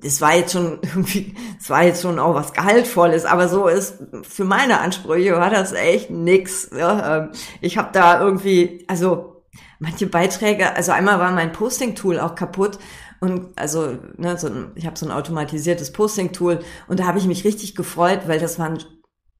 es 0.04 0.22
war 0.22 0.36
jetzt 0.36 0.54
schon 0.54 0.80
irgendwie, 0.82 1.36
es 1.60 1.70
war 1.70 1.84
jetzt 1.84 2.02
schon 2.02 2.18
auch 2.18 2.34
was 2.34 2.54
Gehaltvolles, 2.54 3.26
aber 3.26 3.48
so 3.48 3.68
ist 3.68 4.00
für 4.24 4.46
meine 4.46 4.80
Ansprüche 4.80 5.34
war 5.34 5.52
das 5.52 5.74
echt 5.74 6.10
nix. 6.10 6.72
Ja, 6.76 7.18
ähm, 7.18 7.30
ich 7.62 7.78
habe 7.78 7.90
da 7.94 8.20
irgendwie, 8.22 8.86
also 8.88 9.44
manche 9.78 10.08
Beiträge, 10.08 10.76
also 10.76 10.94
einmal 10.94 11.20
war 11.20 11.32
mein 11.32 11.52
Posting-Tool 11.52 12.20
auch 12.20 12.34
kaputt 12.34 12.80
und 13.22 13.56
also, 13.56 14.00
ne, 14.18 14.36
so 14.38 14.48
ein, 14.48 14.72
ich 14.76 14.88
habe 14.88 14.98
so 14.98 15.06
ein 15.06 15.12
automatisiertes 15.12 15.94
Posting-Tool 15.94 16.60
und 16.88 17.00
da 17.00 17.06
habe 17.06 17.20
ich 17.20 17.28
mich 17.28 17.46
richtig 17.46 17.76
gefreut, 17.76 18.22
weil 18.26 18.40
das 18.40 18.58
waren 18.60 18.84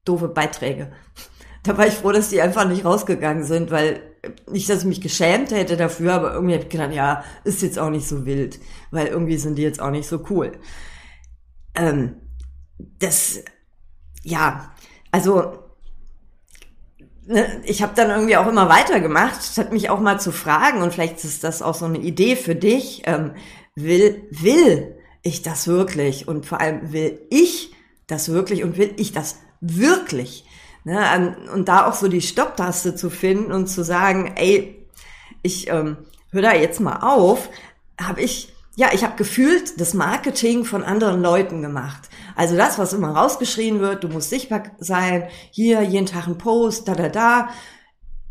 doofe 0.04 0.28
Beiträge. 0.28 0.90
Da 1.64 1.78
war 1.78 1.86
ich 1.86 1.94
froh, 1.94 2.10
dass 2.10 2.28
die 2.28 2.42
einfach 2.42 2.66
nicht 2.66 2.84
rausgegangen 2.84 3.44
sind, 3.44 3.70
weil 3.70 4.02
nicht, 4.50 4.68
dass 4.68 4.80
ich 4.80 4.84
mich 4.84 5.00
geschämt 5.00 5.52
hätte 5.52 5.76
dafür, 5.76 6.14
aber 6.14 6.34
irgendwie 6.34 6.54
habe 6.54 6.64
ich 6.64 6.70
gedacht, 6.70 6.92
ja, 6.92 7.22
ist 7.44 7.62
jetzt 7.62 7.78
auch 7.78 7.90
nicht 7.90 8.08
so 8.08 8.26
wild, 8.26 8.58
weil 8.90 9.06
irgendwie 9.06 9.36
sind 9.36 9.54
die 9.54 9.62
jetzt 9.62 9.80
auch 9.80 9.92
nicht 9.92 10.08
so 10.08 10.24
cool. 10.28 10.50
Ähm, 11.76 12.16
das, 12.98 13.44
ja, 14.24 14.74
also 15.12 15.62
ne, 17.26 17.62
ich 17.64 17.80
habe 17.80 17.92
dann 17.94 18.10
irgendwie 18.10 18.36
auch 18.36 18.48
immer 18.48 18.68
weitergemacht, 18.68 19.44
statt 19.44 19.72
mich 19.72 19.88
auch 19.88 20.00
mal 20.00 20.18
zu 20.18 20.32
fragen 20.32 20.82
und 20.82 20.92
vielleicht 20.92 21.22
ist 21.22 21.44
das 21.44 21.62
auch 21.62 21.76
so 21.76 21.84
eine 21.84 21.98
Idee 21.98 22.34
für 22.34 22.56
dich. 22.56 23.02
Ähm, 23.06 23.34
will, 23.74 24.26
will 24.30 24.96
ich 25.22 25.42
das 25.42 25.66
wirklich? 25.66 26.28
Und 26.28 26.46
vor 26.46 26.60
allem 26.60 26.92
will 26.92 27.20
ich 27.30 27.74
das 28.06 28.30
wirklich 28.30 28.64
und 28.64 28.76
will 28.76 28.92
ich 28.96 29.12
das 29.12 29.38
wirklich? 29.60 30.44
Ne? 30.84 31.36
Und 31.52 31.68
da 31.68 31.86
auch 31.86 31.94
so 31.94 32.08
die 32.08 32.22
Stopptaste 32.22 32.94
zu 32.94 33.10
finden 33.10 33.52
und 33.52 33.68
zu 33.68 33.84
sagen, 33.84 34.32
ey, 34.36 34.86
ich 35.42 35.68
ähm, 35.68 35.96
höre 36.30 36.42
da 36.42 36.54
jetzt 36.54 36.80
mal 36.80 37.00
auf, 37.00 37.48
habe 38.00 38.20
ich, 38.20 38.52
ja, 38.76 38.88
ich 38.92 39.04
habe 39.04 39.16
gefühlt 39.16 39.80
das 39.80 39.94
Marketing 39.94 40.64
von 40.64 40.82
anderen 40.82 41.20
Leuten 41.20 41.62
gemacht. 41.62 42.08
Also 42.34 42.56
das, 42.56 42.78
was 42.78 42.92
immer 42.92 43.10
rausgeschrien 43.10 43.80
wird, 43.80 44.02
du 44.04 44.08
musst 44.08 44.30
sichtbar 44.30 44.62
sein, 44.78 45.28
hier 45.50 45.82
jeden 45.82 46.06
Tag 46.06 46.26
ein 46.26 46.38
Post, 46.38 46.88
da, 46.88 46.94
da, 46.94 47.08
da, 47.08 47.48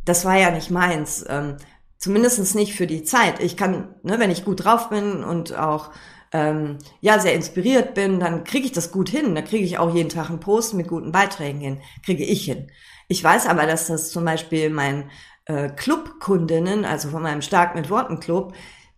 das 0.03 0.25
war 0.25 0.38
ja 0.38 0.51
nicht 0.51 0.71
meins. 0.71 1.24
Ähm, 1.27 1.57
Zumindestens 2.01 2.55
nicht 2.55 2.75
für 2.75 2.88
die 2.88 3.03
Zeit. 3.03 3.41
Ich 3.41 3.55
kann, 3.55 3.96
ne, 4.03 4.20
wenn 4.20 4.31
ich 4.31 4.43
gut 4.43 4.65
drauf 4.65 4.89
bin 4.89 5.24
und 5.24 5.55
auch 5.55 5.91
ähm, 6.34 6.79
ja 7.00 7.20
sehr 7.20 7.36
inspiriert 7.36 7.93
bin, 7.93 8.20
dann 8.20 8.43
kriege 8.43 8.65
ich 8.65 8.72
das 8.72 8.91
gut 8.91 9.10
hin. 9.10 9.36
Da 9.36 9.41
kriege 9.41 9.63
ich 9.63 9.77
auch 9.77 9.93
jeden 9.93 10.10
Tag 10.10 10.29
einen 10.29 10.39
Post 10.39 10.74
mit 10.74 10.88
guten 10.88 11.12
Beiträgen 11.12 11.60
hin. 11.60 11.81
Kriege 12.03 12.25
ich 12.25 12.43
hin. 12.43 12.72
Ich 13.08 13.24
weiß 13.24 13.48
aber, 13.48 13.67
dass 13.67 13.88
das 13.88 14.10
zum 14.10 14.25
Beispiel 14.25 14.70
mein 14.70 15.10
äh, 15.46 15.70
Clubkundinnen, 15.70 16.86
also 16.86 17.10
von 17.10 17.22
meinem 17.22 17.41
Stark 17.41 17.75
mit 17.75 17.89
Worten 17.89 18.20
Club, 18.20 18.53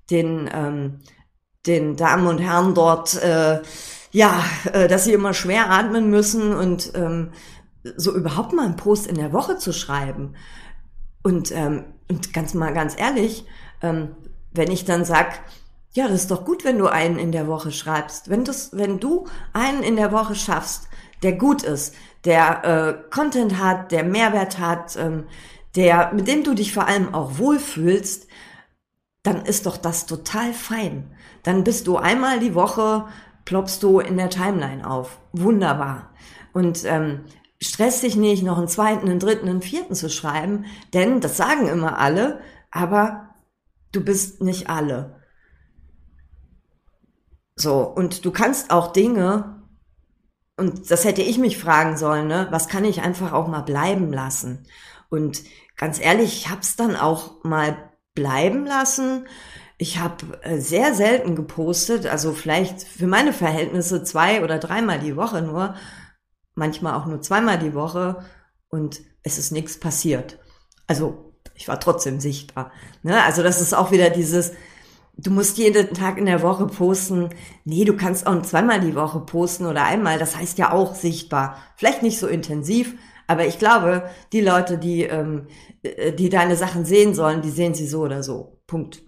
den 0.09 0.49
ähm, 0.53 0.99
den 1.65 1.95
Damen 1.95 2.27
und 2.27 2.39
Herren 2.39 2.73
dort, 2.73 3.21
äh, 3.21 3.61
ja, 4.11 4.43
äh, 4.71 4.87
dass 4.87 5.05
sie 5.05 5.13
immer 5.13 5.33
schwer 5.33 5.69
atmen 5.71 6.09
müssen 6.09 6.53
und 6.53 6.91
ähm, 6.95 7.31
so 7.95 8.13
überhaupt 8.13 8.53
mal 8.53 8.65
einen 8.65 8.75
Post 8.75 9.07
in 9.07 9.15
der 9.15 9.33
Woche 9.33 9.57
zu 9.57 9.73
schreiben. 9.73 10.35
Und, 11.23 11.51
ähm, 11.51 11.85
und 12.09 12.33
ganz 12.33 12.53
mal 12.53 12.73
ganz 12.73 12.99
ehrlich, 12.99 13.45
ähm, 13.81 14.15
wenn 14.51 14.71
ich 14.71 14.85
dann 14.85 15.05
sag, 15.05 15.39
ja, 15.93 16.07
das 16.07 16.21
ist 16.21 16.31
doch 16.31 16.45
gut, 16.45 16.63
wenn 16.63 16.77
du 16.77 16.87
einen 16.87 17.19
in 17.19 17.31
der 17.31 17.47
Woche 17.47 17.71
schreibst. 17.71 18.29
Wenn, 18.29 18.43
das, 18.43 18.75
wenn 18.75 18.99
du 18.99 19.27
einen 19.53 19.83
in 19.83 19.95
der 19.95 20.11
Woche 20.11 20.35
schaffst, 20.35 20.87
der 21.21 21.33
gut 21.33 21.63
ist, 21.63 21.93
der 22.25 22.63
äh, 22.63 23.09
Content 23.11 23.59
hat, 23.59 23.91
der 23.91 24.03
Mehrwert 24.03 24.59
hat, 24.59 24.95
ähm, 24.97 25.25
der, 25.75 26.13
mit 26.13 26.27
dem 26.27 26.43
du 26.43 26.53
dich 26.53 26.73
vor 26.73 26.87
allem 26.87 27.13
auch 27.13 27.37
wohlfühlst, 27.37 28.27
dann 29.23 29.45
ist 29.45 29.65
doch 29.65 29.77
das 29.77 30.05
total 30.05 30.53
fein. 30.53 31.11
Dann 31.43 31.63
bist 31.63 31.87
du 31.87 31.97
einmal 31.97 32.39
die 32.39 32.55
Woche, 32.55 33.05
ploppst 33.45 33.81
du 33.83 33.99
in 33.99 34.17
der 34.17 34.29
Timeline 34.29 34.89
auf. 34.89 35.19
Wunderbar. 35.31 36.09
Und 36.53 36.83
ähm, 36.85 37.21
stress 37.63 38.01
dich 38.01 38.15
nicht, 38.15 38.43
noch 38.43 38.57
einen 38.57 38.67
zweiten, 38.67 39.09
einen 39.09 39.19
dritten, 39.19 39.47
einen 39.47 39.61
vierten 39.61 39.95
zu 39.95 40.09
schreiben, 40.09 40.65
denn 40.93 41.21
das 41.21 41.37
sagen 41.37 41.67
immer 41.67 41.97
alle, 41.97 42.41
aber 42.71 43.29
du 43.91 44.03
bist 44.03 44.41
nicht 44.41 44.69
alle. 44.69 45.21
So, 47.55 47.81
und 47.83 48.25
du 48.25 48.31
kannst 48.31 48.71
auch 48.71 48.91
Dinge, 48.91 49.61
und 50.57 50.91
das 50.91 51.05
hätte 51.05 51.21
ich 51.21 51.37
mich 51.37 51.57
fragen 51.57 51.97
sollen, 51.97 52.27
ne, 52.27 52.47
was 52.51 52.67
kann 52.67 52.85
ich 52.85 53.01
einfach 53.01 53.31
auch 53.31 53.47
mal 53.47 53.61
bleiben 53.61 54.11
lassen? 54.11 54.65
Und 55.09 55.43
ganz 55.77 55.99
ehrlich, 55.99 56.37
ich 56.37 56.49
hab's 56.49 56.75
dann 56.75 56.95
auch 56.95 57.43
mal 57.43 57.91
bleiben 58.15 58.65
lassen. 58.65 59.27
Ich 59.77 59.99
habe 59.99 60.39
äh, 60.41 60.59
sehr 60.59 60.93
selten 60.93 61.35
gepostet, 61.35 62.05
also 62.05 62.33
vielleicht 62.33 62.83
für 62.83 63.07
meine 63.07 63.33
Verhältnisse 63.33 64.03
zwei 64.03 64.43
oder 64.43 64.59
dreimal 64.59 64.99
die 64.99 65.15
Woche 65.15 65.41
nur, 65.41 65.75
manchmal 66.55 66.93
auch 66.95 67.05
nur 67.05 67.21
zweimal 67.21 67.57
die 67.57 67.73
Woche 67.73 68.23
und 68.69 69.01
es 69.23 69.37
ist 69.37 69.51
nichts 69.51 69.79
passiert. 69.79 70.39
Also 70.87 71.33
ich 71.55 71.67
war 71.67 71.79
trotzdem 71.79 72.19
sichtbar. 72.19 72.71
Ne? 73.03 73.23
Also 73.23 73.43
das 73.43 73.61
ist 73.61 73.73
auch 73.73 73.91
wieder 73.91 74.09
dieses, 74.09 74.53
du 75.17 75.31
musst 75.31 75.57
jeden 75.57 75.93
Tag 75.93 76.17
in 76.17 76.25
der 76.25 76.41
Woche 76.41 76.67
posten. 76.67 77.29
Nee, 77.65 77.85
du 77.85 77.95
kannst 77.95 78.27
auch 78.27 78.41
zweimal 78.41 78.81
die 78.81 78.95
Woche 78.95 79.19
posten 79.21 79.65
oder 79.65 79.83
einmal. 79.85 80.19
Das 80.19 80.35
heißt 80.35 80.57
ja 80.57 80.71
auch 80.71 80.95
sichtbar. 80.95 81.57
Vielleicht 81.75 82.03
nicht 82.03 82.19
so 82.19 82.27
intensiv, 82.27 82.95
aber 83.27 83.45
ich 83.45 83.59
glaube, 83.59 84.09
die 84.31 84.41
Leute, 84.41 84.77
die, 84.77 85.03
ähm, 85.03 85.47
äh, 85.81 86.11
die 86.11 86.29
deine 86.29 86.55
Sachen 86.55 86.85
sehen 86.85 87.13
sollen, 87.13 87.41
die 87.41 87.51
sehen 87.51 87.73
sie 87.73 87.87
so 87.87 88.01
oder 88.01 88.23
so. 88.23 88.59
Punkt. 88.67 89.03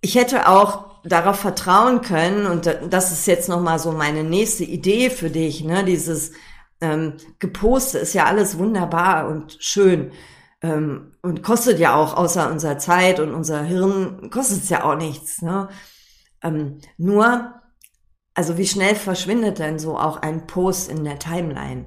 Ich 0.00 0.14
hätte 0.14 0.48
auch 0.48 1.02
darauf 1.04 1.40
vertrauen 1.40 2.02
können, 2.02 2.46
und 2.46 2.78
das 2.88 3.12
ist 3.12 3.26
jetzt 3.26 3.48
nochmal 3.48 3.78
so 3.78 3.92
meine 3.92 4.24
nächste 4.24 4.64
Idee 4.64 5.10
für 5.10 5.30
dich, 5.30 5.64
ne, 5.64 5.84
dieses 5.84 6.32
ähm, 6.80 7.14
Geposte 7.38 7.98
ist 7.98 8.14
ja 8.14 8.24
alles 8.24 8.58
wunderbar 8.58 9.28
und 9.28 9.56
schön 9.60 10.12
ähm, 10.62 11.12
und 11.22 11.42
kostet 11.42 11.78
ja 11.78 11.94
auch 11.94 12.16
außer 12.16 12.50
unserer 12.50 12.78
Zeit 12.78 13.20
und 13.20 13.34
unser 13.34 13.62
Hirn, 13.62 14.30
kostet 14.30 14.62
es 14.62 14.68
ja 14.68 14.84
auch 14.84 14.96
nichts. 14.96 15.42
Ne? 15.42 15.68
Ähm, 16.42 16.78
nur, 16.98 17.54
also 18.34 18.58
wie 18.58 18.66
schnell 18.66 18.94
verschwindet 18.94 19.58
denn 19.58 19.78
so 19.78 19.98
auch 19.98 20.18
ein 20.22 20.46
Post 20.46 20.90
in 20.90 21.04
der 21.04 21.18
Timeline? 21.18 21.86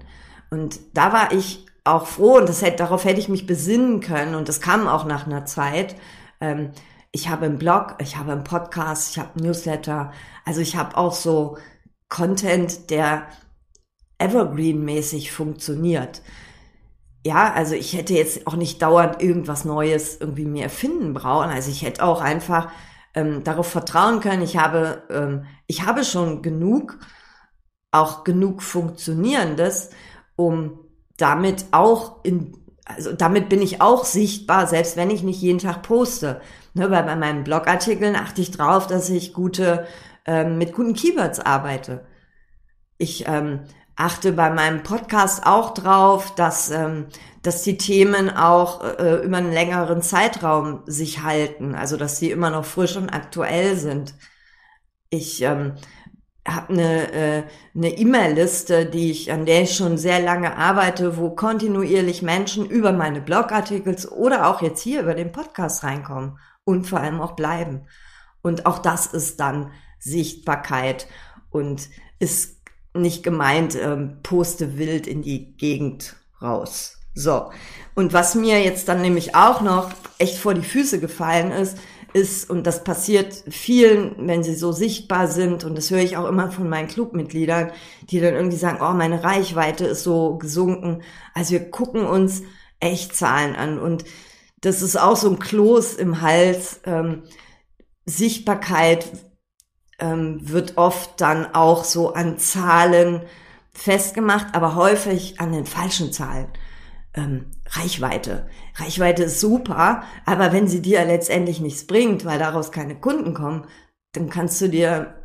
Und 0.49 0.79
da 0.93 1.13
war 1.13 1.31
ich 1.31 1.65
auch 1.83 2.07
froh 2.07 2.37
und 2.37 2.47
das 2.47 2.61
hätte, 2.61 2.77
darauf 2.77 3.05
hätte 3.05 3.19
ich 3.19 3.29
mich 3.29 3.45
besinnen 3.45 3.99
können 3.99 4.35
und 4.35 4.47
das 4.47 4.61
kam 4.61 4.87
auch 4.87 5.05
nach 5.05 5.25
einer 5.25 5.45
Zeit. 5.45 5.95
Ähm, 6.39 6.71
ich 7.15 7.29
habe 7.29 7.45
einen 7.45 7.59
Blog, 7.59 7.95
ich 7.99 8.17
habe 8.17 8.31
einen 8.31 8.43
Podcast, 8.43 9.11
ich 9.11 9.19
habe 9.19 9.39
Newsletter. 9.39 10.11
Also 10.45 10.61
ich 10.61 10.75
habe 10.75 10.97
auch 10.97 11.13
so 11.13 11.57
Content, 12.09 12.89
der 12.89 13.27
evergreen-mäßig 14.17 15.31
funktioniert. 15.31 16.23
Ja, 17.25 17.53
also 17.53 17.75
ich 17.75 17.93
hätte 17.93 18.15
jetzt 18.15 18.47
auch 18.47 18.55
nicht 18.55 18.81
dauernd 18.81 19.21
irgendwas 19.21 19.63
Neues 19.63 20.17
irgendwie 20.19 20.45
mir 20.45 20.63
erfinden 20.63 21.13
brauchen. 21.13 21.51
Also 21.51 21.69
ich 21.69 21.83
hätte 21.83 22.03
auch 22.03 22.19
einfach 22.19 22.69
ähm, 23.13 23.43
darauf 23.43 23.67
vertrauen 23.67 24.19
können. 24.19 24.41
Ich 24.41 24.57
habe, 24.57 25.03
ähm, 25.11 25.45
ich 25.67 25.85
habe 25.85 26.03
schon 26.03 26.41
genug, 26.41 26.97
auch 27.91 28.23
genug 28.23 28.63
Funktionierendes, 28.63 29.91
um 30.35 30.79
damit 31.17 31.65
auch 31.71 32.23
in 32.23 32.57
also 32.85 33.13
damit 33.13 33.47
bin 33.47 33.61
ich 33.61 33.81
auch 33.81 34.03
sichtbar, 34.03 34.67
selbst 34.67 34.97
wenn 34.97 35.09
ich 35.09 35.23
nicht 35.23 35.41
jeden 35.41 35.59
Tag 35.59 35.83
poste. 35.83 36.41
Ne, 36.75 36.89
weil 36.89 37.03
bei 37.03 37.15
meinen 37.15 37.43
Blogartikeln 37.43 38.15
achte 38.15 38.41
ich 38.41 38.51
drauf, 38.51 38.87
dass 38.87 39.09
ich 39.09 39.33
gute, 39.33 39.85
ähm, 40.25 40.57
mit 40.57 40.73
guten 40.73 40.95
Keywords 40.95 41.39
arbeite. 41.39 42.05
Ich 42.97 43.27
ähm, 43.27 43.61
achte 43.95 44.31
bei 44.31 44.49
meinem 44.49 44.81
Podcast 44.81 45.45
auch 45.45 45.75
drauf, 45.75 46.33
dass, 46.33 46.71
ähm, 46.71 47.07
dass 47.43 47.61
die 47.61 47.77
Themen 47.77 48.31
auch 48.31 48.83
äh, 48.83 49.23
über 49.23 49.37
einen 49.37 49.51
längeren 49.51 50.01
Zeitraum 50.01 50.81
sich 50.87 51.21
halten, 51.21 51.75
also 51.75 51.95
dass 51.95 52.17
sie 52.17 52.31
immer 52.31 52.49
noch 52.49 52.65
frisch 52.65 52.97
und 52.97 53.09
aktuell 53.11 53.75
sind. 53.75 54.15
Ich 55.11 55.43
ähm, 55.43 55.75
habe 56.47 56.73
eine 56.73 57.13
äh, 57.13 57.43
eine 57.75 57.89
E-Mail-Liste, 57.97 58.87
die 58.87 59.11
ich 59.11 59.31
an 59.31 59.45
der 59.45 59.61
ich 59.61 59.75
schon 59.75 59.97
sehr 59.99 60.19
lange 60.19 60.57
arbeite, 60.57 61.17
wo 61.17 61.29
kontinuierlich 61.29 62.23
Menschen 62.23 62.65
über 62.65 62.91
meine 62.93 63.21
Blogartikel 63.21 63.95
oder 64.09 64.47
auch 64.47 64.61
jetzt 64.63 64.81
hier 64.81 65.01
über 65.01 65.13
den 65.13 65.31
Podcast 65.31 65.83
reinkommen 65.83 66.39
und 66.65 66.87
vor 66.87 66.99
allem 66.99 67.21
auch 67.21 67.33
bleiben. 67.33 67.87
Und 68.41 68.65
auch 68.65 68.79
das 68.79 69.07
ist 69.07 69.39
dann 69.39 69.71
Sichtbarkeit 69.99 71.07
und 71.49 71.89
ist 72.19 72.57
nicht 72.93 73.23
gemeint, 73.23 73.75
ähm, 73.75 74.17
poste 74.21 74.77
wild 74.77 75.07
in 75.07 75.21
die 75.21 75.55
Gegend 75.57 76.15
raus. 76.41 76.99
So. 77.15 77.51
Und 77.95 78.13
was 78.13 78.35
mir 78.35 78.61
jetzt 78.61 78.87
dann 78.87 79.01
nämlich 79.01 79.35
auch 79.35 79.61
noch 79.61 79.91
echt 80.17 80.37
vor 80.37 80.53
die 80.53 80.61
Füße 80.61 80.99
gefallen 80.99 81.51
ist, 81.51 81.77
ist, 82.13 82.49
und 82.49 82.67
das 82.67 82.83
passiert 82.83 83.43
vielen, 83.49 84.27
wenn 84.27 84.43
sie 84.43 84.53
so 84.53 84.71
sichtbar 84.71 85.27
sind, 85.27 85.63
und 85.63 85.75
das 85.75 85.89
höre 85.89 85.99
ich 85.99 86.15
auch 86.15 86.27
immer 86.27 86.51
von 86.51 86.69
meinen 86.69 86.87
Clubmitgliedern, 86.87 87.71
die 88.09 88.19
dann 88.19 88.35
irgendwie 88.35 88.57
sagen, 88.57 88.79
oh, 88.81 88.93
meine 88.93 89.23
Reichweite 89.23 89.85
ist 89.85 90.03
so 90.03 90.37
gesunken. 90.37 91.01
Also 91.33 91.51
wir 91.53 91.71
gucken 91.71 92.05
uns 92.05 92.43
echt 92.79 93.15
Zahlen 93.15 93.55
an 93.55 93.79
und 93.79 94.05
das 94.63 94.81
ist 94.81 94.95
auch 94.95 95.17
so 95.17 95.29
ein 95.29 95.39
Kloß 95.39 95.95
im 95.95 96.21
Hals. 96.21 96.79
Ähm, 96.85 97.23
Sichtbarkeit 98.05 99.05
ähm, 99.99 100.39
wird 100.41 100.77
oft 100.77 101.19
dann 101.19 101.53
auch 101.53 101.83
so 101.83 102.13
an 102.13 102.37
Zahlen 102.37 103.23
festgemacht, 103.73 104.55
aber 104.55 104.75
häufig 104.75 105.39
an 105.41 105.51
den 105.51 105.65
falschen 105.65 106.13
Zahlen. 106.13 106.47
Ähm, 107.13 107.51
Reichweite. 107.67 108.47
Reichweite 108.75 109.23
ist 109.23 109.41
super, 109.41 110.03
aber 110.25 110.53
wenn 110.53 110.69
sie 110.69 110.81
dir 110.81 111.03
letztendlich 111.03 111.59
nichts 111.59 111.85
bringt, 111.85 112.23
weil 112.23 112.39
daraus 112.39 112.71
keine 112.71 112.95
Kunden 112.95 113.33
kommen, 113.33 113.67
dann 114.13 114.29
kannst 114.29 114.61
du 114.61 114.69
dir, 114.69 115.15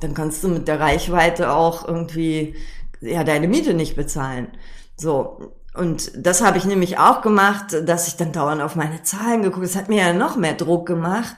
dann 0.00 0.12
kannst 0.12 0.42
du 0.42 0.48
mit 0.48 0.66
der 0.66 0.80
Reichweite 0.80 1.52
auch 1.52 1.86
irgendwie 1.86 2.56
ja 3.00 3.22
deine 3.22 3.46
Miete 3.46 3.74
nicht 3.74 3.94
bezahlen. 3.94 4.48
So, 4.96 5.52
und 5.80 6.12
das 6.14 6.44
habe 6.44 6.58
ich 6.58 6.66
nämlich 6.66 6.98
auch 6.98 7.22
gemacht, 7.22 7.74
dass 7.86 8.06
ich 8.06 8.16
dann 8.18 8.32
dauernd 8.32 8.60
auf 8.60 8.76
meine 8.76 9.02
Zahlen 9.02 9.40
geguckt. 9.40 9.64
Das 9.64 9.76
hat 9.76 9.88
mir 9.88 10.02
ja 10.02 10.12
noch 10.12 10.36
mehr 10.36 10.52
Druck 10.52 10.84
gemacht. 10.84 11.36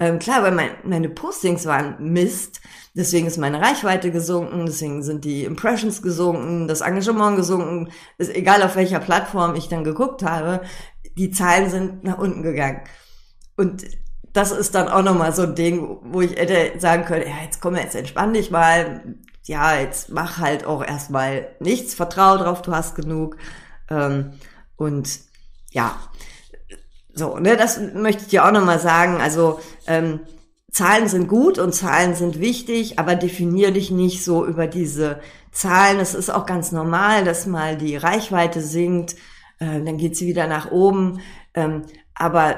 Ähm, 0.00 0.18
klar, 0.18 0.42
weil 0.42 0.50
mein, 0.50 0.70
meine 0.82 1.08
Postings 1.08 1.66
waren 1.66 1.94
Mist. 2.12 2.60
Deswegen 2.94 3.28
ist 3.28 3.38
meine 3.38 3.60
Reichweite 3.60 4.10
gesunken, 4.10 4.66
deswegen 4.66 5.04
sind 5.04 5.24
die 5.24 5.44
Impressions 5.44 6.02
gesunken, 6.02 6.66
das 6.66 6.80
Engagement 6.80 7.36
gesunken. 7.36 7.92
Ist 8.18 8.34
egal 8.34 8.60
auf 8.64 8.74
welcher 8.74 8.98
Plattform 8.98 9.54
ich 9.54 9.68
dann 9.68 9.84
geguckt 9.84 10.24
habe, 10.24 10.62
die 11.16 11.30
Zahlen 11.30 11.70
sind 11.70 12.02
nach 12.02 12.18
unten 12.18 12.42
gegangen. 12.42 12.80
Und 13.56 13.84
das 14.32 14.50
ist 14.50 14.74
dann 14.74 14.88
auch 14.88 15.04
nochmal 15.04 15.32
so 15.32 15.42
ein 15.42 15.54
Ding, 15.54 15.98
wo 16.02 16.22
ich 16.22 16.32
hätte 16.32 16.80
sagen 16.80 17.04
können, 17.04 17.28
ja, 17.28 17.44
jetzt 17.44 17.60
komm, 17.60 17.76
jetzt 17.76 17.94
entspann 17.94 18.34
dich 18.34 18.50
mal. 18.50 19.14
Ja, 19.44 19.76
jetzt 19.78 20.10
mach 20.10 20.38
halt 20.38 20.66
auch 20.66 20.84
erstmal 20.84 21.50
nichts, 21.60 21.94
vertraue 21.94 22.38
drauf, 22.38 22.62
du 22.62 22.72
hast 22.72 22.96
genug. 22.96 23.36
Ähm, 23.90 24.32
und 24.76 25.08
ja, 25.70 25.98
so, 27.14 27.38
ne, 27.38 27.56
das 27.56 27.80
möchte 27.94 28.22
ich 28.22 28.28
dir 28.28 28.44
auch 28.44 28.52
nochmal 28.52 28.78
sagen. 28.78 29.20
Also 29.20 29.60
ähm, 29.86 30.20
Zahlen 30.70 31.08
sind 31.08 31.28
gut 31.28 31.58
und 31.58 31.74
Zahlen 31.74 32.14
sind 32.14 32.38
wichtig, 32.38 32.98
aber 32.98 33.14
definier 33.14 33.70
dich 33.70 33.90
nicht 33.90 34.22
so 34.22 34.44
über 34.44 34.66
diese 34.66 35.20
Zahlen. 35.50 35.98
Es 35.98 36.14
ist 36.14 36.28
auch 36.28 36.44
ganz 36.44 36.72
normal, 36.72 37.24
dass 37.24 37.46
mal 37.46 37.78
die 37.78 37.96
Reichweite 37.96 38.60
sinkt. 38.60 39.14
äh, 39.58 39.82
dann 39.82 39.96
geht 39.96 40.16
sie 40.16 40.26
wieder 40.26 40.46
nach 40.46 40.70
oben. 40.70 41.20
Ähm, 41.54 41.82
aber 42.14 42.56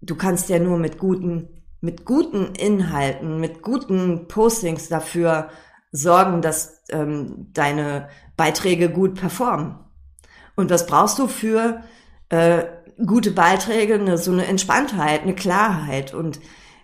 du 0.00 0.14
kannst 0.14 0.48
ja 0.48 0.60
nur 0.60 0.78
mit 0.78 0.98
guten, 0.98 1.48
mit 1.80 2.04
guten 2.04 2.54
Inhalten, 2.54 3.40
mit 3.40 3.62
guten 3.62 4.28
Postings 4.28 4.88
dafür 4.88 5.50
sorgen, 5.90 6.42
dass 6.42 6.84
ähm, 6.90 7.48
deine 7.52 8.08
Beiträge 8.36 8.90
gut 8.90 9.14
performen. 9.14 9.85
Und 10.56 10.70
was 10.70 10.86
brauchst 10.86 11.18
du 11.18 11.28
für 11.28 11.82
äh, 12.30 12.64
gute 13.06 13.30
Beiträge? 13.30 13.94
Eine, 13.94 14.18
so 14.18 14.32
eine 14.32 14.46
Entspanntheit, 14.46 15.22
eine 15.22 15.34
Klarheit. 15.34 16.14
Und 16.14 16.40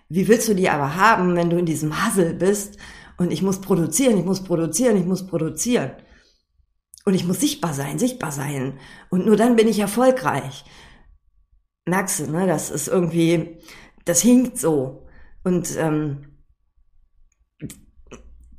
wie 0.09 0.27
willst 0.27 0.47
du 0.47 0.53
die 0.53 0.69
aber 0.69 0.95
haben, 0.95 1.35
wenn 1.35 1.49
du 1.49 1.57
in 1.57 1.65
diesem 1.65 2.05
Hassel 2.05 2.33
bist 2.33 2.77
und 3.17 3.31
ich 3.31 3.41
muss 3.41 3.61
produzieren, 3.61 4.17
ich 4.17 4.25
muss 4.25 4.43
produzieren, 4.43 4.95
ich 4.95 5.05
muss 5.05 5.27
produzieren. 5.27 5.91
Und 7.05 7.15
ich 7.15 7.25
muss 7.25 7.41
sichtbar 7.41 7.73
sein, 7.73 7.99
sichtbar 7.99 8.31
sein. 8.31 8.79
Und 9.09 9.25
nur 9.25 9.35
dann 9.35 9.57
bin 9.57 9.67
ich 9.67 9.79
erfolgreich. 9.79 10.63
Merkst 11.85 12.21
du, 12.21 12.31
ne? 12.31 12.47
Das 12.47 12.69
ist 12.69 12.87
irgendwie, 12.87 13.57
das 14.05 14.21
hinkt 14.21 14.57
so. 14.57 15.05
Und 15.43 15.75
ähm, 15.77 16.33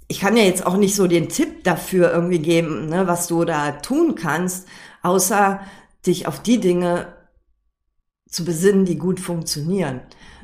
ich 0.08 0.20
kann 0.20 0.36
ja 0.36 0.42
jetzt 0.42 0.66
auch 0.66 0.76
nicht 0.76 0.94
so 0.94 1.06
den 1.06 1.28
Tipp 1.28 1.64
dafür 1.64 2.12
irgendwie 2.12 2.38
geben, 2.38 2.86
ne, 2.88 3.06
was 3.06 3.26
du 3.26 3.44
da 3.44 3.72
tun 3.72 4.14
kannst, 4.14 4.68
außer 5.04 5.60
dich 6.06 6.26
auf 6.26 6.40
die 6.40 6.60
Dinge 6.60 7.14
zu 8.28 8.44
besinnen, 8.44 8.84
die 8.84 8.98
gut 8.98 9.20
funktionieren 9.20 10.00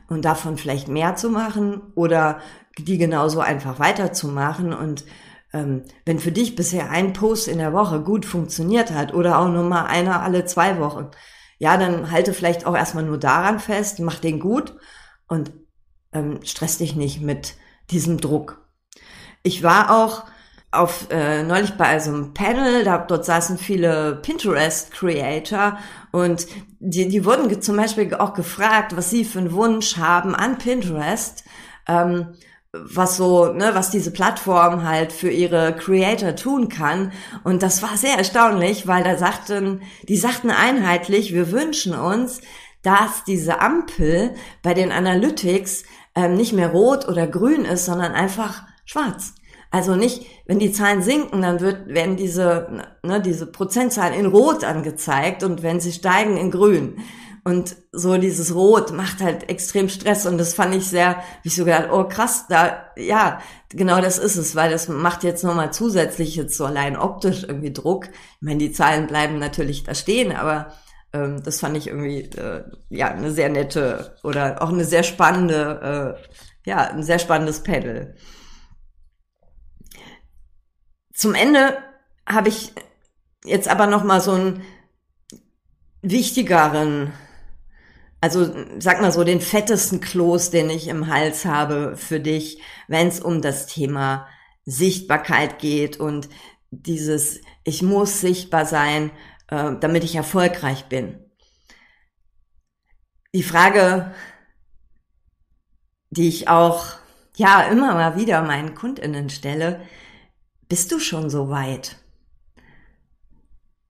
und 0.08 0.24
davon 0.24 0.56
vielleicht 0.56 0.88
mehr 0.88 1.16
zu 1.16 1.30
machen 1.30 1.80
oder 1.94 2.40
die 2.78 2.98
genauso 2.98 3.40
einfach 3.40 3.78
weiterzumachen 3.78 4.72
und 4.72 5.04
ähm, 5.52 5.82
wenn 6.04 6.18
für 6.18 6.32
dich 6.32 6.54
bisher 6.54 6.90
ein 6.90 7.12
Post 7.12 7.48
in 7.48 7.58
der 7.58 7.72
Woche 7.72 8.02
gut 8.02 8.24
funktioniert 8.24 8.92
hat 8.92 9.12
oder 9.14 9.38
auch 9.38 9.48
nur 9.48 9.64
mal 9.64 9.86
einer 9.86 10.22
alle 10.22 10.44
zwei 10.44 10.78
Wochen, 10.78 11.10
ja, 11.58 11.76
dann 11.76 12.10
halte 12.10 12.32
vielleicht 12.32 12.66
auch 12.66 12.76
erstmal 12.76 13.04
nur 13.04 13.18
daran 13.18 13.58
fest, 13.58 13.98
mach 13.98 14.18
den 14.18 14.40
gut 14.40 14.76
und 15.26 15.52
ähm, 16.12 16.40
stress 16.44 16.78
dich 16.78 16.94
nicht 16.94 17.20
mit 17.20 17.54
diesem 17.90 18.18
Druck. 18.18 18.68
Ich 19.42 19.62
war 19.62 19.90
auch 19.90 20.24
auf 20.72 21.08
äh, 21.10 21.42
neulich 21.42 21.72
bei 21.72 21.98
so 21.98 22.10
einem 22.12 22.32
Panel, 22.32 22.84
da 22.84 22.98
dort 22.98 23.24
saßen 23.24 23.58
viele 23.58 24.20
Pinterest-Creator 24.22 25.78
und 26.12 26.46
die, 26.78 27.08
die 27.08 27.24
wurden 27.24 27.60
zum 27.60 27.76
Beispiel 27.76 28.14
auch 28.14 28.34
gefragt, 28.34 28.96
was 28.96 29.10
sie 29.10 29.24
für 29.24 29.40
einen 29.40 29.52
Wunsch 29.52 29.96
haben 29.96 30.34
an 30.34 30.58
Pinterest. 30.58 31.44
Ähm, 31.88 32.34
was 32.72 33.16
so, 33.16 33.52
ne, 33.52 33.70
was 33.74 33.90
diese 33.90 34.12
Plattform 34.12 34.84
halt 34.88 35.12
für 35.12 35.30
ihre 35.30 35.74
Creator 35.74 36.36
tun 36.36 36.68
kann. 36.68 37.12
Und 37.42 37.62
das 37.62 37.82
war 37.82 37.96
sehr 37.96 38.16
erstaunlich, 38.16 38.86
weil 38.86 39.02
da 39.02 39.16
sagten, 39.16 39.82
die 40.08 40.16
sagten 40.16 40.50
einheitlich, 40.50 41.34
wir 41.34 41.50
wünschen 41.50 41.94
uns, 41.94 42.40
dass 42.82 43.24
diese 43.24 43.60
Ampel 43.60 44.34
bei 44.62 44.72
den 44.72 44.92
Analytics 44.92 45.82
ähm, 46.14 46.34
nicht 46.34 46.52
mehr 46.52 46.70
rot 46.70 47.08
oder 47.08 47.26
grün 47.26 47.64
ist, 47.64 47.86
sondern 47.86 48.12
einfach 48.12 48.62
schwarz. 48.84 49.34
Also 49.70 49.94
nicht, 49.94 50.26
wenn 50.46 50.58
die 50.58 50.72
Zahlen 50.72 51.02
sinken, 51.02 51.42
dann 51.42 51.60
wird, 51.60 51.86
werden 51.86 52.16
diese, 52.16 52.88
ne, 53.04 53.20
diese 53.20 53.46
Prozentzahlen 53.46 54.14
in 54.14 54.26
Rot 54.26 54.64
angezeigt 54.64 55.44
und 55.44 55.62
wenn 55.62 55.80
sie 55.80 55.92
steigen 55.92 56.36
in 56.36 56.50
Grün. 56.50 56.98
Und 57.44 57.76
so 57.92 58.18
dieses 58.18 58.54
Rot 58.54 58.92
macht 58.92 59.20
halt 59.20 59.48
extrem 59.48 59.88
Stress 59.88 60.26
und 60.26 60.38
das 60.38 60.54
fand 60.54 60.74
ich 60.74 60.86
sehr, 60.86 61.16
wie 61.42 61.48
ich 61.48 61.56
so 61.56 61.64
gedacht, 61.64 61.88
oh 61.90 62.04
krass, 62.04 62.46
da, 62.48 62.84
ja, 62.96 63.40
genau 63.70 64.00
das 64.00 64.18
ist 64.18 64.36
es, 64.36 64.56
weil 64.56 64.70
das 64.70 64.88
macht 64.88 65.24
jetzt 65.24 65.44
nochmal 65.44 65.72
zusätzlich 65.72 66.36
jetzt 66.36 66.56
so 66.56 66.66
allein 66.66 66.98
optisch 66.98 67.44
irgendwie 67.44 67.72
Druck. 67.72 68.08
Ich 68.08 68.42
meine, 68.42 68.58
die 68.58 68.72
Zahlen 68.72 69.06
bleiben 69.06 69.38
natürlich 69.38 69.84
da 69.84 69.94
stehen, 69.94 70.32
aber 70.32 70.74
ähm, 71.12 71.42
das 71.42 71.60
fand 71.60 71.76
ich 71.76 71.86
irgendwie, 71.86 72.22
äh, 72.38 72.64
ja, 72.90 73.08
eine 73.08 73.30
sehr 73.30 73.48
nette 73.48 74.16
oder 74.22 74.62
auch 74.62 74.68
eine 74.68 74.84
sehr 74.84 75.02
spannende, 75.02 76.18
äh, 76.18 76.68
ja, 76.68 76.88
ein 76.90 77.02
sehr 77.02 77.18
spannendes 77.18 77.62
Panel. 77.62 78.16
Zum 81.20 81.34
Ende 81.34 81.76
habe 82.26 82.48
ich 82.48 82.72
jetzt 83.44 83.68
aber 83.68 83.86
nochmal 83.86 84.22
so 84.22 84.30
einen 84.30 84.62
wichtigeren 86.00 87.12
also 88.22 88.50
sag 88.78 89.02
mal 89.02 89.12
so 89.12 89.22
den 89.22 89.42
fettesten 89.42 90.00
Kloß, 90.00 90.48
den 90.48 90.70
ich 90.70 90.88
im 90.88 91.08
Hals 91.08 91.44
habe 91.44 91.94
für 91.98 92.20
dich, 92.20 92.62
wenn 92.88 93.08
es 93.08 93.20
um 93.20 93.42
das 93.42 93.66
Thema 93.66 94.28
Sichtbarkeit 94.64 95.58
geht 95.58 96.00
und 96.00 96.30
dieses 96.70 97.42
ich 97.64 97.82
muss 97.82 98.22
sichtbar 98.22 98.64
sein, 98.64 99.10
äh, 99.48 99.72
damit 99.78 100.04
ich 100.04 100.16
erfolgreich 100.16 100.86
bin. 100.86 101.18
Die 103.34 103.42
Frage, 103.42 104.14
die 106.08 106.28
ich 106.28 106.48
auch 106.48 106.94
ja 107.36 107.64
immer 107.64 107.92
mal 107.92 108.16
wieder 108.16 108.40
meinen 108.40 108.74
Kundinnen 108.74 109.28
stelle, 109.28 109.82
bist 110.70 110.90
du 110.90 110.98
schon 110.98 111.28
so 111.28 111.50
weit? 111.50 112.00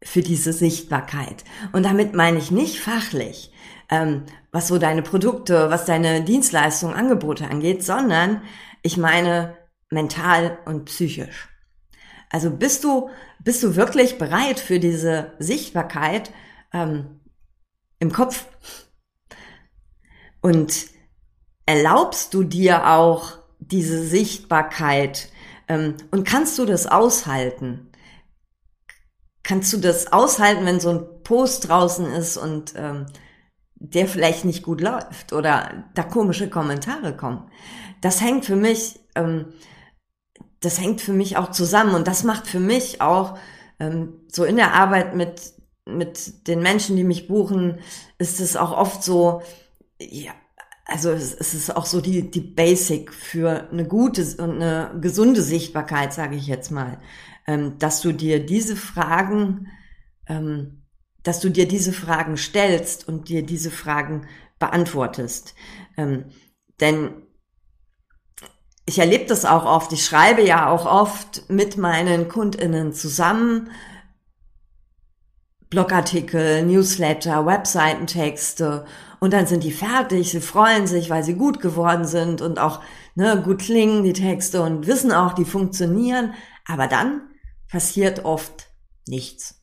für 0.02 0.22
diese 0.22 0.52
Sichtbarkeit. 0.52 1.44
Und 1.72 1.84
damit 1.84 2.14
meine 2.14 2.38
ich 2.38 2.50
nicht 2.50 2.80
fachlich, 2.80 3.52
ähm, 3.90 4.24
was 4.50 4.68
so 4.68 4.78
deine 4.78 5.02
Produkte, 5.02 5.70
was 5.70 5.84
deine 5.84 6.22
Dienstleistungen, 6.22 6.96
Angebote 6.96 7.48
angeht, 7.48 7.84
sondern 7.84 8.42
ich 8.82 8.96
meine 8.96 9.56
mental 9.90 10.58
und 10.64 10.86
psychisch. 10.86 11.48
Also 12.30 12.50
bist 12.50 12.84
du, 12.84 13.10
bist 13.40 13.62
du 13.62 13.76
wirklich 13.76 14.16
bereit 14.16 14.60
für 14.60 14.78
diese 14.78 15.32
Sichtbarkeit 15.38 16.30
ähm, 16.72 17.20
im 17.98 18.12
Kopf? 18.12 18.46
Und 20.40 20.86
erlaubst 21.66 22.32
du 22.32 22.44
dir 22.44 22.88
auch 22.88 23.38
diese 23.58 24.02
Sichtbarkeit 24.02 25.30
und 26.10 26.24
kannst 26.24 26.58
du 26.58 26.64
das 26.64 26.86
aushalten? 26.86 27.90
Kannst 29.42 29.72
du 29.72 29.78
das 29.78 30.12
aushalten, 30.12 30.66
wenn 30.66 30.80
so 30.80 30.90
ein 30.90 31.22
Post 31.22 31.68
draußen 31.68 32.06
ist 32.06 32.36
und 32.36 32.74
ähm, 32.76 33.06
der 33.74 34.06
vielleicht 34.06 34.44
nicht 34.44 34.62
gut 34.62 34.80
läuft 34.80 35.32
oder 35.32 35.84
da 35.94 36.02
komische 36.02 36.50
Kommentare 36.50 37.16
kommen. 37.16 37.50
Das 38.02 38.20
hängt 38.20 38.44
für 38.44 38.56
mich, 38.56 39.00
ähm, 39.14 39.46
das 40.60 40.78
hängt 40.78 41.00
für 41.00 41.14
mich 41.14 41.38
auch 41.38 41.50
zusammen 41.50 41.94
und 41.94 42.06
das 42.06 42.22
macht 42.22 42.46
für 42.46 42.60
mich 42.60 43.00
auch 43.00 43.38
ähm, 43.78 44.20
so 44.30 44.44
in 44.44 44.56
der 44.56 44.74
Arbeit 44.74 45.16
mit 45.16 45.54
mit 45.86 46.46
den 46.46 46.60
Menschen, 46.60 46.96
die 46.96 47.04
mich 47.04 47.28
buchen, 47.28 47.78
ist 48.18 48.40
es 48.40 48.56
auch 48.56 48.72
oft 48.72 49.02
so, 49.02 49.42
ja, 49.98 50.32
also 50.90 51.10
es, 51.10 51.34
es 51.34 51.54
ist 51.54 51.76
auch 51.76 51.86
so 51.86 52.00
die 52.00 52.30
die 52.30 52.40
Basic 52.40 53.12
für 53.12 53.68
eine 53.70 53.86
gute 53.86 54.22
und 54.42 54.60
eine 54.62 54.98
gesunde 55.00 55.42
Sichtbarkeit, 55.42 56.12
sage 56.12 56.36
ich 56.36 56.46
jetzt 56.46 56.70
mal, 56.70 56.98
ähm, 57.46 57.78
dass 57.78 58.00
du 58.00 58.12
dir 58.12 58.44
diese 58.44 58.76
Fragen 58.76 59.68
ähm, 60.26 60.80
dass 61.22 61.40
du 61.40 61.50
dir 61.50 61.68
diese 61.68 61.92
Fragen 61.92 62.36
stellst 62.36 63.06
und 63.06 63.28
dir 63.28 63.44
diese 63.44 63.70
Fragen 63.70 64.26
beantwortest. 64.58 65.54
Ähm, 65.96 66.26
denn 66.80 67.10
ich 68.86 68.98
erlebe 68.98 69.26
das 69.26 69.44
auch 69.44 69.64
oft, 69.64 69.92
ich 69.92 70.04
schreibe 70.04 70.42
ja 70.42 70.70
auch 70.70 70.86
oft 70.86 71.48
mit 71.50 71.76
meinen 71.76 72.28
Kundinnen 72.28 72.92
zusammen, 72.92 73.70
Blogartikel, 75.68 76.64
Newsletter, 76.64 77.46
Webseitentexte 77.46 78.86
und 79.20 79.32
dann 79.32 79.46
sind 79.46 79.62
die 79.64 79.72
fertig, 79.72 80.30
sie 80.30 80.40
freuen 80.40 80.86
sich, 80.86 81.10
weil 81.10 81.22
sie 81.22 81.34
gut 81.34 81.60
geworden 81.60 82.06
sind 82.06 82.40
und 82.40 82.58
auch 82.58 82.80
ne, 83.14 83.40
gut 83.44 83.60
klingen 83.60 84.02
die 84.02 84.14
Texte 84.14 84.62
und 84.62 84.86
wissen 84.86 85.12
auch, 85.12 85.34
die 85.34 85.44
funktionieren, 85.44 86.34
aber 86.66 86.86
dann 86.86 87.22
passiert 87.68 88.24
oft 88.24 88.68
nichts. 89.06 89.62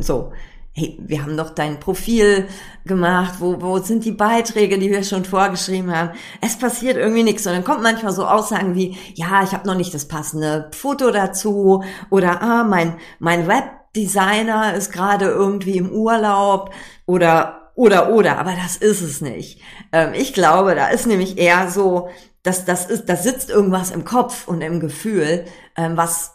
So, 0.00 0.32
hey, 0.72 0.98
wir 1.00 1.22
haben 1.22 1.36
doch 1.36 1.50
dein 1.50 1.80
Profil 1.80 2.48
gemacht, 2.84 3.34
wo, 3.40 3.60
wo 3.60 3.78
sind 3.78 4.04
die 4.04 4.12
Beiträge, 4.12 4.78
die 4.78 4.90
wir 4.90 5.02
schon 5.02 5.24
vorgeschrieben 5.24 5.94
haben? 5.94 6.10
Es 6.40 6.58
passiert 6.58 6.96
irgendwie 6.96 7.24
nichts. 7.24 7.46
Und 7.46 7.52
dann 7.52 7.64
kommt 7.64 7.82
manchmal 7.82 8.12
so 8.12 8.26
Aussagen 8.26 8.74
wie, 8.74 8.96
ja, 9.14 9.42
ich 9.42 9.52
habe 9.52 9.66
noch 9.66 9.74
nicht 9.74 9.92
das 9.94 10.08
passende 10.08 10.70
Foto 10.72 11.10
dazu. 11.10 11.84
Oder 12.10 12.42
ah, 12.42 12.64
mein, 12.64 12.96
mein 13.18 13.46
Webdesigner 13.46 14.74
ist 14.74 14.92
gerade 14.92 15.26
irgendwie 15.26 15.78
im 15.78 15.90
Urlaub. 15.90 16.72
Oder 17.06 17.57
oder 17.78 18.12
oder, 18.12 18.38
aber 18.38 18.56
das 18.56 18.76
ist 18.76 19.02
es 19.02 19.20
nicht. 19.20 19.62
Ähm, 19.92 20.12
ich 20.12 20.34
glaube, 20.34 20.74
da 20.74 20.88
ist 20.88 21.06
nämlich 21.06 21.38
eher 21.38 21.70
so, 21.70 22.10
dass 22.42 22.64
das 22.64 22.86
ist, 22.86 23.08
da 23.08 23.14
sitzt 23.14 23.50
irgendwas 23.50 23.92
im 23.92 24.04
Kopf 24.04 24.48
und 24.48 24.62
im 24.62 24.80
Gefühl, 24.80 25.44
ähm, 25.76 25.96
was 25.96 26.34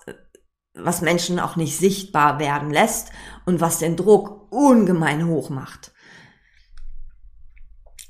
was 0.74 1.02
Menschen 1.02 1.42
auch 1.42 1.58
nicht 1.58 1.78
sichtbar 1.78 2.40
werden 2.40 2.72
lässt 2.72 3.12
und 3.46 3.60
was 3.60 3.78
den 3.78 3.98
Druck 3.98 4.48
ungemein 4.52 5.28
hoch 5.28 5.50
macht. 5.50 5.92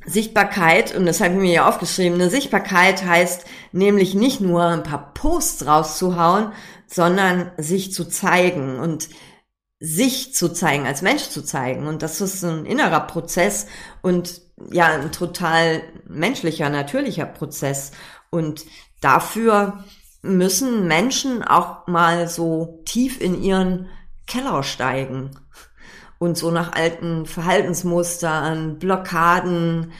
Sichtbarkeit, 0.05 0.95
und 0.95 1.07
das 1.07 1.19
habe 1.19 1.33
ich 1.33 1.39
mir 1.39 1.53
ja 1.53 1.67
aufgeschrieben, 1.67 2.21
eine 2.21 2.29
Sichtbarkeit 2.29 3.03
heißt 3.03 3.45
nämlich 3.71 4.13
nicht 4.13 4.41
nur 4.41 4.63
ein 4.63 4.83
paar 4.83 5.11
Posts 5.13 5.65
rauszuhauen, 5.65 6.51
sondern 6.85 7.51
sich 7.57 7.93
zu 7.93 8.05
zeigen. 8.05 8.79
Und 8.79 9.09
sich 9.85 10.33
zu 10.33 10.47
zeigen, 10.47 10.87
als 10.87 11.01
Mensch 11.01 11.23
zu 11.23 11.43
zeigen. 11.43 11.87
Und 11.87 12.03
das 12.03 12.21
ist 12.21 12.41
ein 12.41 12.65
innerer 12.65 13.01
Prozess 13.01 13.67
und 14.01 14.41
ja, 14.71 14.85
ein 14.85 15.11
total 15.11 15.81
menschlicher, 16.07 16.69
natürlicher 16.69 17.25
Prozess. 17.25 17.91
Und 18.29 18.63
dafür 19.01 19.83
müssen 20.21 20.87
Menschen 20.87 21.43
auch 21.43 21.85
mal 21.87 22.29
so 22.29 22.81
tief 22.85 23.19
in 23.19 23.43
ihren 23.43 23.89
Keller 24.25 24.63
steigen 24.63 25.31
und 26.17 26.37
so 26.37 26.49
nach 26.49 26.71
alten 26.71 27.25
Verhaltensmustern, 27.25 28.79
Blockaden, 28.79 29.91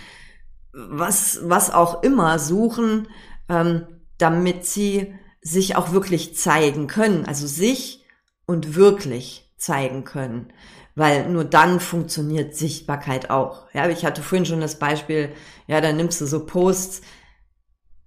was, 0.72 1.40
was 1.44 1.72
auch 1.72 2.04
immer 2.04 2.40
suchen, 2.40 3.10
ähm, 3.50 3.86
damit 4.18 4.66
sie 4.66 5.14
sich 5.42 5.76
auch 5.76 5.92
wirklich 5.92 6.38
zeigen 6.38 6.88
können, 6.88 7.26
also 7.26 7.48
sich 7.48 8.06
und 8.46 8.76
wirklich 8.76 9.43
zeigen 9.64 10.04
können, 10.04 10.52
weil 10.96 11.30
nur 11.30 11.46
dann 11.46 11.80
funktioniert 11.80 12.56
Sichtbarkeit 12.56 13.30
auch. 13.30 13.68
Ja, 13.74 13.88
ich 13.90 14.06
hatte 14.06 14.22
vorhin 14.22 14.46
schon 14.46 14.62
das 14.62 14.78
Beispiel, 14.80 15.30
ja, 15.68 15.82
dann 15.82 15.98
nimmst 15.98 16.22
du 16.22 16.26
so 16.26 16.46
Posts, 16.46 17.02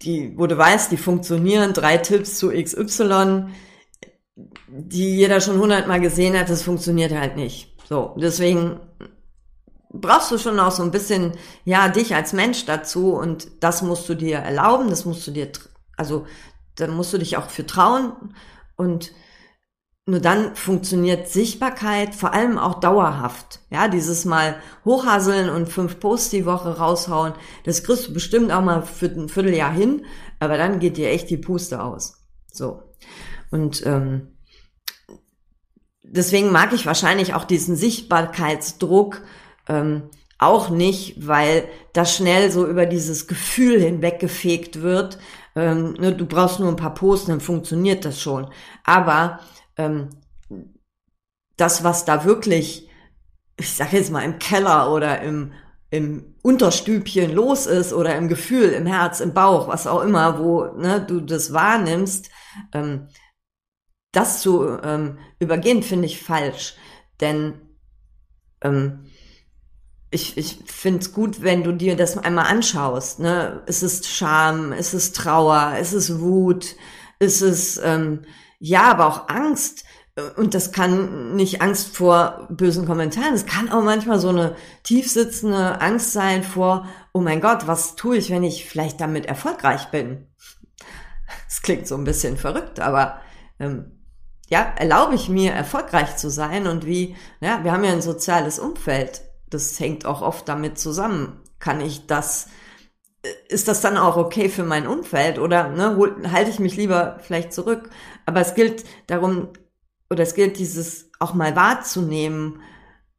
die, 0.02 0.36
wo 0.36 0.46
du 0.46 0.56
weißt, 0.58 0.92
die 0.92 0.98
funktionieren, 0.98 1.72
drei 1.72 1.96
Tipps 1.96 2.38
zu 2.38 2.50
XY, 2.50 3.46
die 4.68 5.16
jeder 5.16 5.40
schon 5.40 5.58
hundertmal 5.58 6.00
gesehen 6.00 6.38
hat, 6.38 6.50
das 6.50 6.62
funktioniert 6.62 7.12
halt 7.12 7.36
nicht. 7.36 7.74
So, 7.88 8.14
deswegen 8.20 8.80
brauchst 9.92 10.30
du 10.30 10.38
schon 10.38 10.60
auch 10.60 10.72
so 10.72 10.82
ein 10.82 10.90
bisschen, 10.90 11.32
ja, 11.64 11.88
dich 11.88 12.14
als 12.14 12.34
Mensch 12.34 12.66
dazu 12.66 13.14
und 13.14 13.48
das 13.60 13.80
musst 13.80 14.08
du 14.08 14.14
dir 14.14 14.38
erlauben, 14.38 14.90
das 14.90 15.06
musst 15.06 15.26
du 15.26 15.30
dir, 15.30 15.50
also 15.96 16.26
da 16.74 16.86
musst 16.88 17.14
du 17.14 17.18
dich 17.18 17.38
auch 17.38 17.48
für 17.48 17.66
trauen 17.66 18.12
und 18.76 19.12
nur 20.08 20.20
dann 20.20 20.54
funktioniert 20.54 21.28
Sichtbarkeit 21.28 22.14
vor 22.14 22.32
allem 22.32 22.58
auch 22.58 22.78
dauerhaft. 22.78 23.58
Ja, 23.70 23.88
dieses 23.88 24.24
mal 24.24 24.56
hochhasseln 24.84 25.50
und 25.50 25.68
fünf 25.68 25.98
Posts 25.98 26.30
die 26.30 26.46
Woche 26.46 26.78
raushauen, 26.78 27.34
das 27.64 27.82
kriegst 27.82 28.08
du 28.08 28.14
bestimmt 28.14 28.52
auch 28.52 28.62
mal 28.62 28.82
für 28.82 29.06
ein 29.06 29.28
Vierteljahr 29.28 29.72
hin, 29.72 30.06
aber 30.38 30.58
dann 30.58 30.78
geht 30.78 30.96
dir 30.96 31.10
echt 31.10 31.28
die 31.28 31.36
Puste 31.36 31.82
aus. 31.82 32.24
So. 32.52 32.82
Und 33.50 33.84
ähm, 33.84 34.28
deswegen 36.04 36.52
mag 36.52 36.72
ich 36.72 36.86
wahrscheinlich 36.86 37.34
auch 37.34 37.44
diesen 37.44 37.74
Sichtbarkeitsdruck 37.74 39.22
ähm, 39.68 40.04
auch 40.38 40.70
nicht, 40.70 41.26
weil 41.26 41.64
das 41.92 42.14
schnell 42.14 42.52
so 42.52 42.64
über 42.64 42.86
dieses 42.86 43.26
Gefühl 43.26 43.80
hinweggefegt 43.80 44.82
wird. 44.82 45.18
Ähm, 45.56 45.94
ne, 45.94 46.14
du 46.14 46.26
brauchst 46.26 46.60
nur 46.60 46.68
ein 46.68 46.76
paar 46.76 46.94
Posten, 46.94 47.32
dann 47.32 47.40
funktioniert 47.40 48.04
das 48.04 48.20
schon. 48.20 48.48
Aber 48.84 49.40
ähm, 49.76 50.10
das, 51.56 51.84
was 51.84 52.04
da 52.04 52.24
wirklich, 52.24 52.88
ich 53.56 53.72
sag 53.72 53.92
jetzt 53.92 54.10
mal, 54.10 54.24
im 54.24 54.38
Keller 54.38 54.92
oder 54.92 55.20
im, 55.22 55.52
im 55.90 56.34
Unterstübchen 56.42 57.32
los 57.32 57.66
ist 57.66 57.92
oder 57.92 58.16
im 58.16 58.28
Gefühl, 58.28 58.70
im 58.70 58.86
Herz, 58.86 59.20
im 59.20 59.34
Bauch, 59.34 59.68
was 59.68 59.86
auch 59.86 60.02
immer, 60.02 60.38
wo 60.38 60.64
ne, 60.64 61.04
du 61.04 61.20
das 61.20 61.52
wahrnimmst, 61.52 62.30
ähm, 62.72 63.08
das 64.12 64.40
zu 64.40 64.78
ähm, 64.82 65.18
übergehen, 65.38 65.82
finde 65.82 66.06
ich 66.06 66.22
falsch. 66.22 66.76
Denn 67.20 67.54
ähm, 68.62 69.10
ich, 70.10 70.36
ich 70.36 70.58
finde 70.66 71.00
es 71.00 71.12
gut, 71.12 71.42
wenn 71.42 71.62
du 71.62 71.72
dir 71.72 71.96
das 71.96 72.16
einmal 72.16 72.46
anschaust. 72.46 73.18
Ne? 73.18 73.62
Es 73.66 73.82
ist 73.82 74.06
Scham, 74.06 74.72
es 74.72 74.94
ist 74.94 75.16
Trauer, 75.16 75.74
es 75.78 75.92
ist 75.92 76.20
Wut, 76.20 76.76
es 77.18 77.42
ist 77.42 77.80
ähm, 77.82 78.24
ja, 78.58 78.90
aber 78.90 79.06
auch 79.06 79.28
Angst. 79.28 79.84
Und 80.36 80.54
das 80.54 80.72
kann 80.72 81.36
nicht 81.36 81.60
Angst 81.60 81.94
vor 81.94 82.48
bösen 82.50 82.86
Kommentaren. 82.86 83.34
Es 83.34 83.44
kann 83.44 83.70
auch 83.70 83.82
manchmal 83.82 84.18
so 84.18 84.30
eine 84.30 84.56
tiefsitzende 84.82 85.80
Angst 85.82 86.12
sein 86.12 86.42
vor, 86.42 86.86
oh 87.12 87.20
mein 87.20 87.42
Gott, 87.42 87.66
was 87.66 87.96
tue 87.96 88.16
ich, 88.16 88.30
wenn 88.30 88.42
ich 88.42 88.66
vielleicht 88.66 89.00
damit 89.00 89.26
erfolgreich 89.26 89.90
bin? 89.90 90.26
Das 91.48 91.62
klingt 91.62 91.88
so 91.88 91.96
ein 91.96 92.04
bisschen 92.04 92.36
verrückt, 92.36 92.78
aber 92.78 93.20
ähm, 93.58 93.96
ja, 94.48 94.74
erlaube 94.76 95.14
ich 95.14 95.28
mir 95.28 95.52
erfolgreich 95.52 96.16
zu 96.16 96.30
sein 96.30 96.66
und 96.66 96.86
wie, 96.86 97.16
ja, 97.40 97.64
wir 97.64 97.72
haben 97.72 97.82
ja 97.84 97.92
ein 97.92 98.02
soziales 98.02 98.58
Umfeld. 98.58 99.22
Das 99.50 99.78
hängt 99.80 100.06
auch 100.06 100.22
oft 100.22 100.48
damit 100.48 100.78
zusammen. 100.78 101.40
Kann 101.58 101.80
ich 101.80 102.06
das 102.06 102.48
ist 103.48 103.68
das 103.68 103.80
dann 103.80 103.96
auch 103.96 104.16
okay 104.16 104.48
für 104.48 104.64
mein 104.64 104.86
Umfeld 104.86 105.38
oder 105.38 105.68
ne, 105.68 105.96
halte 106.32 106.50
ich 106.50 106.58
mich 106.58 106.76
lieber 106.76 107.18
vielleicht 107.20 107.52
zurück? 107.52 107.90
Aber 108.24 108.40
es 108.40 108.54
gilt 108.54 108.84
darum, 109.06 109.48
oder 110.10 110.22
es 110.22 110.34
gilt 110.34 110.58
dieses 110.58 111.10
auch 111.18 111.34
mal 111.34 111.56
wahrzunehmen 111.56 112.60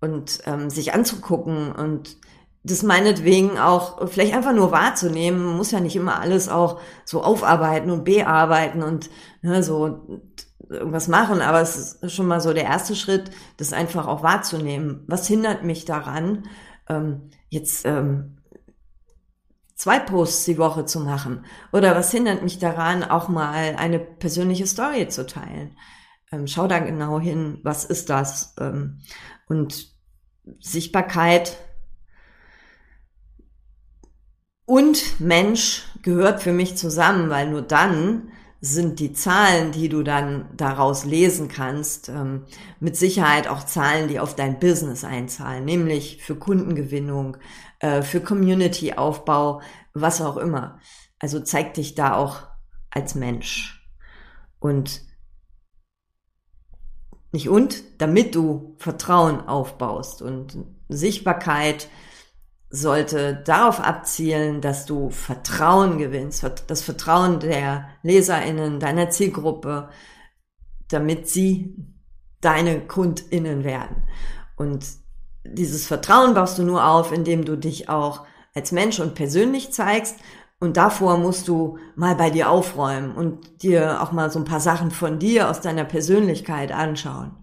und 0.02 0.39
ähm, 0.46 0.70
sich 0.70 0.93
anzugucken 0.93 1.72
und 1.72 2.17
das 2.63 2.84
meinetwegen 2.84 3.58
auch 3.58 4.08
vielleicht 4.10 4.34
einfach 4.34 4.54
nur 4.54 4.72
wahrzunehmen, 4.72 5.43
Man 5.43 5.58
muss 5.58 5.72
ja 5.72 5.80
nicht 5.80 5.96
immer 5.96 6.20
alles 6.20 6.50
auch 6.50 6.82
so 7.06 7.24
aufarbeiten 7.24 7.91
und 7.91 8.04
bearbeiten 8.04 8.84
und 8.84 9.10
ne, 9.41 9.63
so 9.63 10.22
irgendwas 10.70 11.08
machen, 11.08 11.41
aber 11.41 11.62
es 11.62 11.93
ist 11.93 12.13
schon 12.13 12.28
mal 12.28 12.41
so 12.41 12.54
der 12.54 12.65
erste 12.65 12.96
Schritt, 12.96 13.32
das 13.56 13.72
einfach 13.72 14.08
auch 14.08 14.22
wahrzunehmen. 14.22 15.04
Was 15.08 15.28
hindert 15.28 15.63
mich 15.63 15.86
daran, 15.86 16.43
ähm, 16.89 17.30
jetzt 17.50 17.86
ähm, 17.86 18.37
zwei 19.77 19.99
Posts 19.99 20.45
die 20.45 20.57
Woche 20.57 20.85
zu 20.85 20.99
machen? 20.99 21.45
Oder 21.71 21.95
was 21.95 22.11
hindert 22.11 22.43
mich 22.43 22.59
daran, 22.59 23.03
auch 23.03 23.29
mal 23.29 23.75
eine 23.77 23.99
persönliche 23.99 24.67
Story 24.67 25.07
zu 25.07 25.25
teilen? 25.25 25.77
Ähm, 26.31 26.47
schau 26.47 26.67
da 26.67 26.79
genau 26.79 27.19
hin, 27.19 27.59
was 27.63 27.85
ist 27.85 28.09
das? 28.09 28.55
Ähm, 28.59 28.99
und 29.47 29.95
Sichtbarkeit 30.59 31.57
und 34.65 35.21
Mensch 35.21 35.85
gehört 36.01 36.41
für 36.41 36.51
mich 36.51 36.75
zusammen, 36.75 37.29
weil 37.29 37.49
nur 37.49 37.61
dann 37.61 38.31
sind 38.60 39.00
die 39.00 39.13
Zahlen, 39.13 39.72
die 39.72 39.88
du 39.88 40.02
dann 40.02 40.50
daraus 40.56 41.06
lesen 41.06 41.48
kannst, 41.48 42.10
ähm, 42.10 42.46
mit 42.80 42.96
Sicherheit 42.96 43.48
auch 43.48 43.63
Zahlen, 43.63 44.08
die 44.08 44.20
auf 44.20 44.36
dein 44.36 44.60
Business 44.60 45.04
einzahlen, 45.04 45.63
nämlich 45.63 46.24
für 46.24 46.36
Kundengewinnung, 46.36 47.38
äh, 47.80 48.02
für 48.02 48.20
Community-Aufbau, 48.20 49.62
was 49.93 50.22
auch 50.22 50.38
immer. 50.38 50.80
Also 51.20 51.39
zeig 51.39 51.76
dich 51.76 51.96
da 51.96 52.15
auch 52.15 52.48
als 52.89 53.13
Mensch. 53.13 53.88
Und 54.60 55.02
nicht 57.32 57.50
und, 57.50 57.84
damit 58.02 58.34
du 58.34 58.76
Vertrauen 58.80 59.41
aufbaust 59.41 60.22
und 60.22 60.58
Sichtbarkeit 60.89 61.89
sollte 62.69 63.36
darauf 63.45 63.80
abzielen, 63.80 64.62
dass 64.62 64.86
du 64.86 65.10
Vertrauen 65.10 65.97
gewinnst, 65.97 66.45
das 66.67 66.82
Vertrauen 66.82 67.39
der 67.39 67.88
Leserinnen, 68.03 68.80
deiner 68.80 69.10
Zielgruppe, 69.10 69.89
damit 70.89 71.30
sie 71.30 71.75
deine 72.41 72.82
Kundinnen 72.82 73.63
werden. 73.63 74.03
Und 74.58 74.86
dieses 75.45 75.88
Vertrauen 75.88 76.34
baust 76.34 76.58
du 76.58 76.63
nur 76.63 76.86
auf, 76.86 77.12
indem 77.12 77.45
du 77.45 77.58
dich 77.58 77.89
auch 77.89 78.25
als 78.53 78.71
Mensch 78.71 78.99
und 78.99 79.15
persönlich 79.15 79.71
zeigst. 79.71 80.17
Und 80.60 80.75
davor 80.75 81.17
musst 81.17 81.47
du 81.47 81.77
mal 81.95 82.15
bei 82.15 82.32
dir 82.32 82.49
aufräumen 82.49 83.15
und 83.15 83.62
dir 83.62 84.01
auch 84.01 84.12
mal 84.12 84.32
so 84.32 84.39
ein 84.39 84.45
paar 84.45 84.60
Sachen 84.60 84.91
von 84.91 85.19
dir 85.19 85.49
aus 85.49 85.62
deiner 85.62 85.86
Persönlichkeit 85.86 86.71
anschauen. 86.71 87.36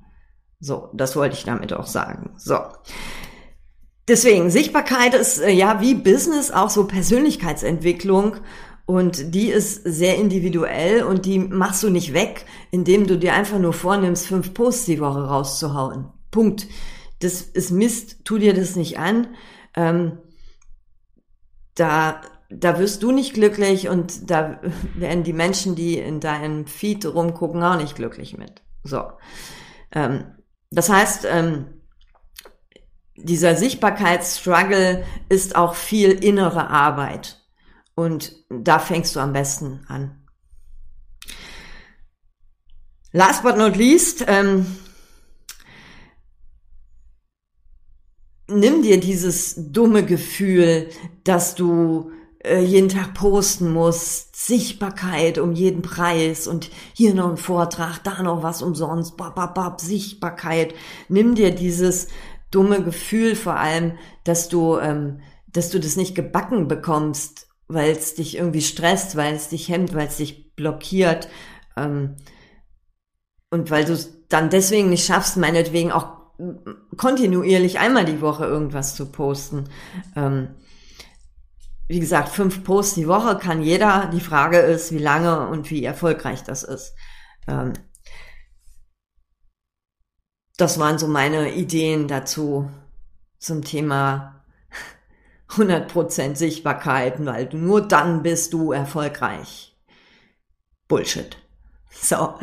So, 0.61 0.91
das 0.93 1.15
wollte 1.15 1.37
ich 1.37 1.45
damit 1.45 1.73
auch 1.73 1.87
sagen. 1.87 2.35
So. 2.37 2.59
Deswegen, 4.07 4.51
Sichtbarkeit 4.51 5.15
ist 5.15 5.39
äh, 5.39 5.51
ja 5.51 5.81
wie 5.81 5.95
Business 5.95 6.51
auch 6.51 6.69
so 6.69 6.87
Persönlichkeitsentwicklung 6.87 8.37
und 8.87 9.35
die 9.35 9.49
ist 9.49 9.83
sehr 9.85 10.17
individuell 10.17 11.05
und 11.05 11.25
die 11.25 11.39
machst 11.39 11.83
du 11.83 11.89
nicht 11.89 12.13
weg, 12.13 12.45
indem 12.71 13.07
du 13.07 13.19
dir 13.19 13.33
einfach 13.33 13.59
nur 13.59 13.73
vornimmst, 13.73 14.27
fünf 14.27 14.53
Posts 14.53 14.87
die 14.87 15.01
Woche 15.01 15.25
rauszuhauen. 15.25 16.13
Punkt. 16.31 16.67
Das 17.21 17.41
ist 17.41 17.71
Mist, 17.71 18.25
tu 18.25 18.37
dir 18.37 18.53
das 18.53 18.77
nicht 18.77 18.99
an. 18.99 19.29
Ähm, 19.75 20.19
da, 21.75 22.21
da 22.51 22.79
wirst 22.79 23.03
du 23.03 23.11
nicht 23.11 23.33
glücklich 23.33 23.89
und 23.89 24.31
da 24.31 24.61
werden 24.97 25.25
die 25.25 25.33
Menschen, 25.33 25.77
die 25.77 25.97
in 25.99 26.21
deinem 26.21 26.67
Feed 26.67 27.07
rumgucken, 27.07 27.63
auch 27.63 27.79
nicht 27.79 27.97
glücklich 27.97 28.37
mit. 28.37 28.63
So. 28.83 29.13
Ähm, 29.93 30.25
das 30.71 30.91
heißt, 30.91 31.27
ähm, 31.31 31.74
dieser 33.17 33.57
Sichtbarkeitsstruggle 33.57 35.05
ist 35.29 35.57
auch 35.57 35.75
viel 35.75 36.11
innere 36.11 36.69
Arbeit. 36.71 37.41
Und 37.95 38.45
da 38.51 38.79
fängst 38.79 39.15
du 39.15 39.21
am 39.21 39.33
besten 39.33 39.85
an. 39.89 40.21
Last 43.13 43.45
but 43.45 43.57
not 43.57 43.77
least, 43.77 44.25
ähm, 44.27 44.67
nimm 48.49 48.83
dir 48.83 48.99
dieses 48.99 49.55
dumme 49.57 50.05
Gefühl, 50.05 50.89
dass 51.23 51.55
du 51.55 52.11
äh, 52.45 52.61
jeden 52.61 52.89
Tag 52.89 53.15
posten 53.15 53.73
musst, 53.73 54.35
Sichtbarkeit 54.35 55.39
um 55.39 55.53
jeden 55.53 55.83
Preis 55.83 56.47
und 56.47 56.71
hier 56.93 57.15
noch 57.15 57.31
ein 57.31 57.37
Vortrag, 57.37 58.01
da 58.03 58.23
noch 58.23 58.43
was 58.43 58.63
umsonst, 58.63 59.17
bap, 59.17 59.37
bap, 59.37 59.55
bap, 59.55 59.81
Sichtbarkeit. 59.81 60.75
Nimm 61.09 61.37
dir 61.37 61.53
dieses 61.53 62.09
dumme 62.55 62.83
Gefühl 62.83 63.37
vor 63.37 63.57
allem, 63.57 63.99
dass 64.25 64.49
du, 64.49 64.79
ähm, 64.79 65.21
dass 65.47 65.71
du 65.71 65.81
das 65.81 65.97
nicht 65.97 66.15
gebacken 66.15 66.69
bekommst, 66.69 67.49
weil 67.69 67.91
es 67.91 68.15
dich 68.15 68.37
irgendwie 68.37 68.63
stresst, 68.63 69.17
weil 69.17 69.35
es 69.35 69.49
dich 69.49 69.69
hemmt, 69.69 69.95
weil 69.95 70.07
es 70.07 70.19
dich 70.19 70.55
blockiert 70.55 71.29
ähm, 71.77 72.17
und 73.51 73.71
weil 73.71 73.85
du 73.85 73.97
dann 74.29 74.51
deswegen 74.51 74.91
nicht 74.91 75.07
schaffst, 75.07 75.37
meinetwegen 75.37 75.93
auch 75.93 76.15
kontinuierlich 76.97 77.79
einmal 77.79 78.05
die 78.05 78.21
Woche 78.21 78.45
irgendwas 78.45 78.97
zu 78.97 79.07
posten. 79.07 79.69
Ähm, 80.17 80.49
wie 81.87 82.01
gesagt, 82.01 82.31
fünf 82.31 82.65
Posts 82.65 82.95
die 82.95 83.09
Woche 83.09 83.37
kann 83.37 83.63
jeder. 83.63 84.11
Die 84.13 84.21
Frage 84.21 84.59
ist, 84.59 84.93
wie 84.93 84.99
lange 84.99 85.49
und 85.49 85.71
wie 85.71 85.85
erfolgreich 85.85 86.43
das 86.43 86.63
ist. 86.63 86.95
Ähm, 87.47 87.75
das 90.57 90.79
waren 90.79 90.99
so 90.99 91.07
meine 91.07 91.55
Ideen 91.55 92.09
dazu 92.09 92.71
zum 93.39 93.65
Thema 93.65 94.45
100% 95.51 96.37
Sichtbarkeit, 96.37 97.25
weil 97.25 97.49
nur 97.53 97.81
dann 97.83 98.23
bist 98.23 98.53
du 98.53 98.73
erfolgreich. 98.73 99.77
Bullshit. 100.89 101.37
So, 102.03 102.35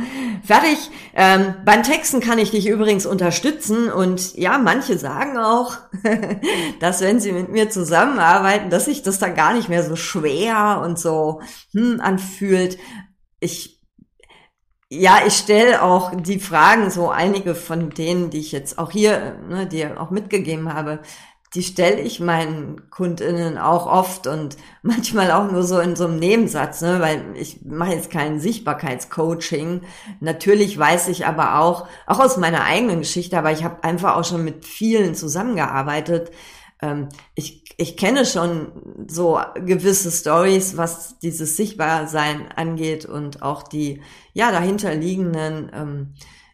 fertig. 0.44 0.90
Ähm, 1.14 1.56
beim 1.66 1.84
Texten 1.84 2.22
kann 2.22 2.40
ich 2.40 2.52
dich 2.52 2.68
übrigens 2.68 3.06
unterstützen 3.06 3.92
und 3.92 4.34
ja, 4.36 4.58
manche 4.58 4.98
sagen 4.98 5.38
auch, 5.38 5.78
dass 6.80 7.02
wenn 7.02 7.20
sie 7.20 7.34
mit 7.34 7.50
mir 7.50 7.70
zusammenarbeiten, 7.70 8.70
dass 8.70 8.86
sich 8.86 9.04
das 9.04 9.20
dann 9.20 9.36
gar 9.36 9.54
nicht 9.54 9.68
mehr 9.68 9.84
so 9.84 9.96
schwer 9.96 10.82
und 10.84 10.98
so 10.98 11.42
hm, 11.74 12.00
anfühlt. 12.00 12.78
Ich 13.40 13.81
ja, 14.94 15.22
ich 15.26 15.36
stelle 15.36 15.84
auch 15.84 16.12
die 16.14 16.40
Fragen, 16.40 16.92
so 16.92 17.10
einige 17.10 17.56
von 17.56 17.92
denen, 17.92 18.30
die 18.30 18.40
ich 18.40 18.52
jetzt 18.52 18.78
auch 18.78 18.92
hier 18.92 19.38
ne, 19.48 19.66
dir 19.66 20.02
auch 20.02 20.10
mitgegeben 20.10 20.74
habe, 20.74 21.00
die 21.56 21.64
stelle 21.64 22.02
ich 22.02 22.20
meinen 22.20 22.90
KundInnen 22.90 23.58
auch 23.58 23.86
oft 23.86 24.28
und 24.28 24.58
manchmal 24.82 25.32
auch 25.32 25.50
nur 25.50 25.64
so 25.64 25.80
in 25.80 25.96
so 25.96 26.08
einem 26.08 26.20
Nebensatz, 26.20 26.82
ne, 26.82 27.00
weil 27.00 27.24
ich 27.36 27.62
mache 27.64 27.94
jetzt 27.94 28.12
kein 28.12 28.42
Sichtbarkeitscoaching. 28.42 29.84
Natürlich 30.20 30.78
weiß 30.78 31.08
ich 31.08 31.26
aber 31.26 31.60
auch, 31.60 31.88
auch 32.06 32.20
aus 32.20 32.36
meiner 32.36 32.66
eigenen 32.66 33.00
Geschichte, 33.00 33.38
aber 33.38 33.54
ich 33.54 33.64
habe 33.64 33.86
einfach 33.86 34.18
auch 34.18 34.26
schon 34.26 34.44
mit 34.44 34.66
vielen 34.66 35.16
zusammengearbeitet. 35.16 36.32
Ähm, 36.82 37.08
ich, 37.36 37.61
ich 37.82 37.98
kenne 37.98 38.28
schon 38.28 38.72
so 39.08 39.40
gewisse 39.56 40.12
Stories, 40.12 40.78
was 40.78 41.18
dieses 41.18 41.58
Sichtbarsein 41.58 42.52
angeht 42.52 43.06
und 43.06 43.42
auch 43.42 43.64
die 43.64 44.04
ja 44.34 44.52
dahinterliegenden, 44.52 45.72
ähm, 45.74 46.14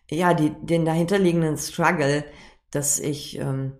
ja 0.09 0.33
die 0.33 0.53
den 0.61 0.85
dahinterliegenden 0.85 1.57
Struggle, 1.57 2.23
dass 2.71 2.97
ich 2.99 3.37
ähm, 3.39 3.73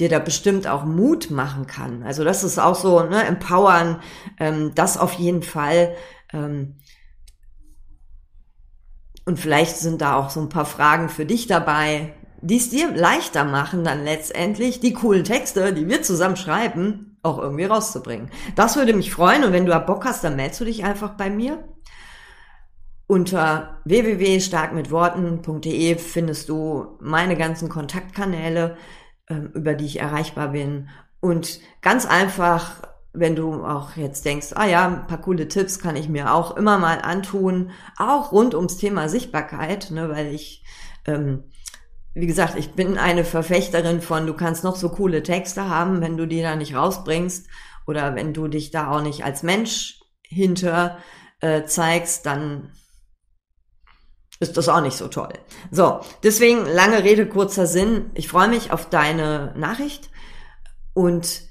dir 0.00 0.08
da 0.08 0.18
bestimmt 0.18 0.66
auch 0.66 0.84
Mut 0.84 1.30
machen 1.30 1.68
kann. 1.68 2.02
Also 2.02 2.24
das 2.24 2.42
ist 2.42 2.58
auch 2.58 2.74
so, 2.74 3.04
ne, 3.04 3.22
empowern, 3.22 4.02
ähm, 4.40 4.72
das 4.74 4.96
auf 4.96 5.12
jeden 5.12 5.44
Fall. 5.44 5.94
Ähm, 6.32 6.74
und 9.26 9.38
vielleicht 9.38 9.76
sind 9.76 10.00
da 10.00 10.16
auch 10.16 10.30
so 10.30 10.40
ein 10.40 10.48
paar 10.48 10.66
Fragen 10.66 11.08
für 11.08 11.24
dich 11.24 11.46
dabei, 11.46 12.14
die 12.42 12.56
es 12.56 12.70
dir 12.70 12.90
leichter 12.92 13.44
machen, 13.44 13.84
dann 13.84 14.02
letztendlich 14.04 14.80
die 14.80 14.92
coolen 14.92 15.22
Texte, 15.24 15.72
die 15.72 15.88
wir 15.88 16.02
zusammen 16.02 16.36
schreiben, 16.36 17.16
auch 17.22 17.38
irgendwie 17.38 17.64
rauszubringen. 17.64 18.30
Das 18.56 18.76
würde 18.76 18.94
mich 18.94 19.12
freuen 19.12 19.44
und 19.44 19.52
wenn 19.52 19.66
du 19.66 19.78
Bock 19.80 20.04
hast, 20.04 20.24
dann 20.24 20.36
meldest 20.36 20.60
du 20.60 20.64
dich 20.64 20.84
einfach 20.84 21.16
bei 21.16 21.30
mir. 21.30 21.64
Unter 23.06 23.80
www.starkmitworten.de 23.84 25.98
findest 25.98 26.48
du 26.48 26.96
meine 27.00 27.36
ganzen 27.36 27.68
Kontaktkanäle. 27.68 28.76
Ähm, 29.30 29.52
über 29.54 29.74
die 29.74 29.86
ich 29.86 30.00
erreichbar 30.00 30.48
bin. 30.48 30.88
Und 31.20 31.60
ganz 31.82 32.04
einfach, 32.04 32.82
wenn 33.12 33.36
du 33.36 33.64
auch 33.64 33.96
jetzt 33.96 34.24
denkst, 34.24 34.48
ah 34.56 34.66
ja, 34.66 34.88
ein 34.88 35.06
paar 35.06 35.20
coole 35.20 35.46
Tipps 35.46 35.78
kann 35.78 35.94
ich 35.94 36.08
mir 36.08 36.34
auch 36.34 36.56
immer 36.56 36.78
mal 36.78 37.00
antun, 37.00 37.70
auch 37.96 38.32
rund 38.32 38.56
ums 38.56 38.76
Thema 38.76 39.08
Sichtbarkeit, 39.08 39.92
ne, 39.92 40.08
weil 40.08 40.34
ich, 40.34 40.64
ähm, 41.06 41.44
wie 42.14 42.26
gesagt, 42.26 42.56
ich 42.56 42.72
bin 42.72 42.98
eine 42.98 43.24
Verfechterin 43.24 44.00
von, 44.00 44.26
du 44.26 44.34
kannst 44.34 44.64
noch 44.64 44.76
so 44.76 44.88
coole 44.88 45.22
Texte 45.22 45.68
haben, 45.68 46.00
wenn 46.00 46.16
du 46.16 46.26
die 46.26 46.42
da 46.42 46.56
nicht 46.56 46.74
rausbringst 46.74 47.46
oder 47.86 48.14
wenn 48.14 48.34
du 48.34 48.48
dich 48.48 48.70
da 48.70 48.90
auch 48.90 49.02
nicht 49.02 49.24
als 49.24 49.42
Mensch 49.42 50.00
hinter 50.22 50.98
äh, 51.40 51.64
zeigst, 51.64 52.26
dann 52.26 52.72
ist 54.40 54.56
das 54.56 54.68
auch 54.68 54.80
nicht 54.80 54.96
so 54.96 55.08
toll. 55.08 55.32
So, 55.70 56.00
deswegen 56.22 56.64
lange 56.64 57.04
Rede, 57.04 57.26
kurzer 57.26 57.66
Sinn. 57.66 58.10
Ich 58.14 58.28
freue 58.28 58.48
mich 58.48 58.72
auf 58.72 58.88
deine 58.88 59.52
Nachricht 59.56 60.10
und 60.94 61.49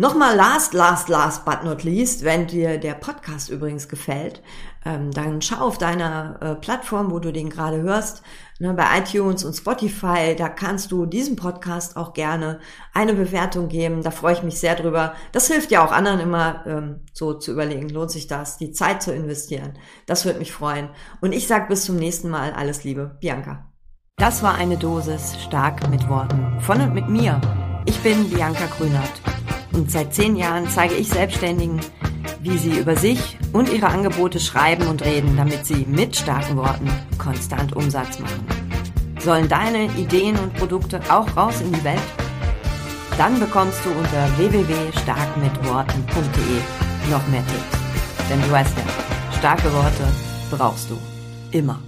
Nochmal 0.00 0.34
last, 0.34 0.72
last, 0.72 1.10
last 1.10 1.44
but 1.44 1.62
not 1.62 1.84
least, 1.84 2.24
wenn 2.24 2.46
dir 2.46 2.78
der 2.78 2.94
Podcast 2.94 3.50
übrigens 3.50 3.86
gefällt, 3.86 4.40
ähm, 4.86 5.10
dann 5.10 5.42
schau 5.42 5.56
auf 5.56 5.76
deiner 5.76 6.38
äh, 6.40 6.54
Plattform, 6.54 7.10
wo 7.10 7.18
du 7.18 7.34
den 7.34 7.50
gerade 7.50 7.82
hörst, 7.82 8.22
ne, 8.60 8.72
bei 8.72 8.86
iTunes 8.98 9.44
und 9.44 9.52
Spotify, 9.52 10.34
da 10.38 10.48
kannst 10.48 10.90
du 10.90 11.04
diesem 11.04 11.36
Podcast 11.36 11.98
auch 11.98 12.14
gerne 12.14 12.60
eine 12.94 13.12
Bewertung 13.12 13.68
geben. 13.68 14.02
Da 14.02 14.10
freue 14.10 14.32
ich 14.32 14.42
mich 14.42 14.58
sehr 14.58 14.74
drüber. 14.74 15.12
Das 15.32 15.48
hilft 15.48 15.70
ja 15.70 15.84
auch 15.84 15.92
anderen 15.92 16.20
immer 16.20 16.64
ähm, 16.66 17.00
so 17.12 17.34
zu 17.34 17.52
überlegen, 17.52 17.90
lohnt 17.90 18.10
sich 18.10 18.26
das, 18.26 18.56
die 18.56 18.72
Zeit 18.72 19.02
zu 19.02 19.12
investieren. 19.12 19.74
Das 20.06 20.24
würde 20.24 20.38
mich 20.38 20.50
freuen. 20.50 20.88
Und 21.20 21.32
ich 21.32 21.46
sage 21.46 21.66
bis 21.68 21.84
zum 21.84 21.96
nächsten 21.96 22.30
Mal 22.30 22.54
alles 22.54 22.84
Liebe, 22.84 23.18
Bianca. 23.20 23.70
Das 24.16 24.42
war 24.42 24.54
eine 24.54 24.78
Dosis 24.78 25.36
stark 25.42 25.90
mit 25.90 26.08
Worten 26.08 26.58
von 26.60 26.80
und 26.80 26.94
mit 26.94 27.10
mir. 27.10 27.38
Ich 27.84 27.98
bin 27.98 28.30
Bianca 28.30 28.64
Grünert. 28.78 29.20
Und 29.72 29.90
seit 29.90 30.14
zehn 30.14 30.36
Jahren 30.36 30.68
zeige 30.68 30.94
ich 30.94 31.08
Selbstständigen, 31.08 31.80
wie 32.40 32.56
sie 32.58 32.78
über 32.78 32.94
sich 32.96 33.38
und 33.52 33.72
ihre 33.72 33.88
Angebote 33.88 34.38
schreiben 34.40 34.86
und 34.86 35.04
reden, 35.04 35.36
damit 35.36 35.66
sie 35.66 35.84
mit 35.88 36.16
starken 36.16 36.56
Worten 36.56 36.88
konstant 37.18 37.76
Umsatz 37.76 38.18
machen. 38.18 38.46
Sollen 39.20 39.48
deine 39.48 39.84
Ideen 39.96 40.36
und 40.38 40.54
Produkte 40.54 41.00
auch 41.08 41.36
raus 41.36 41.60
in 41.60 41.72
die 41.72 41.84
Welt? 41.84 42.00
Dann 43.18 43.38
bekommst 43.38 43.84
du 43.84 43.90
unter 43.90 44.26
www.starkmitworten.de 44.38 47.10
noch 47.10 47.28
mehr 47.28 47.44
Tipps. 47.46 47.78
Denn 48.30 48.40
du 48.40 48.50
weißt 48.50 48.78
ja, 48.78 48.84
starke 49.38 49.70
Worte 49.72 50.04
brauchst 50.50 50.88
du 50.90 50.98
immer. 51.50 51.78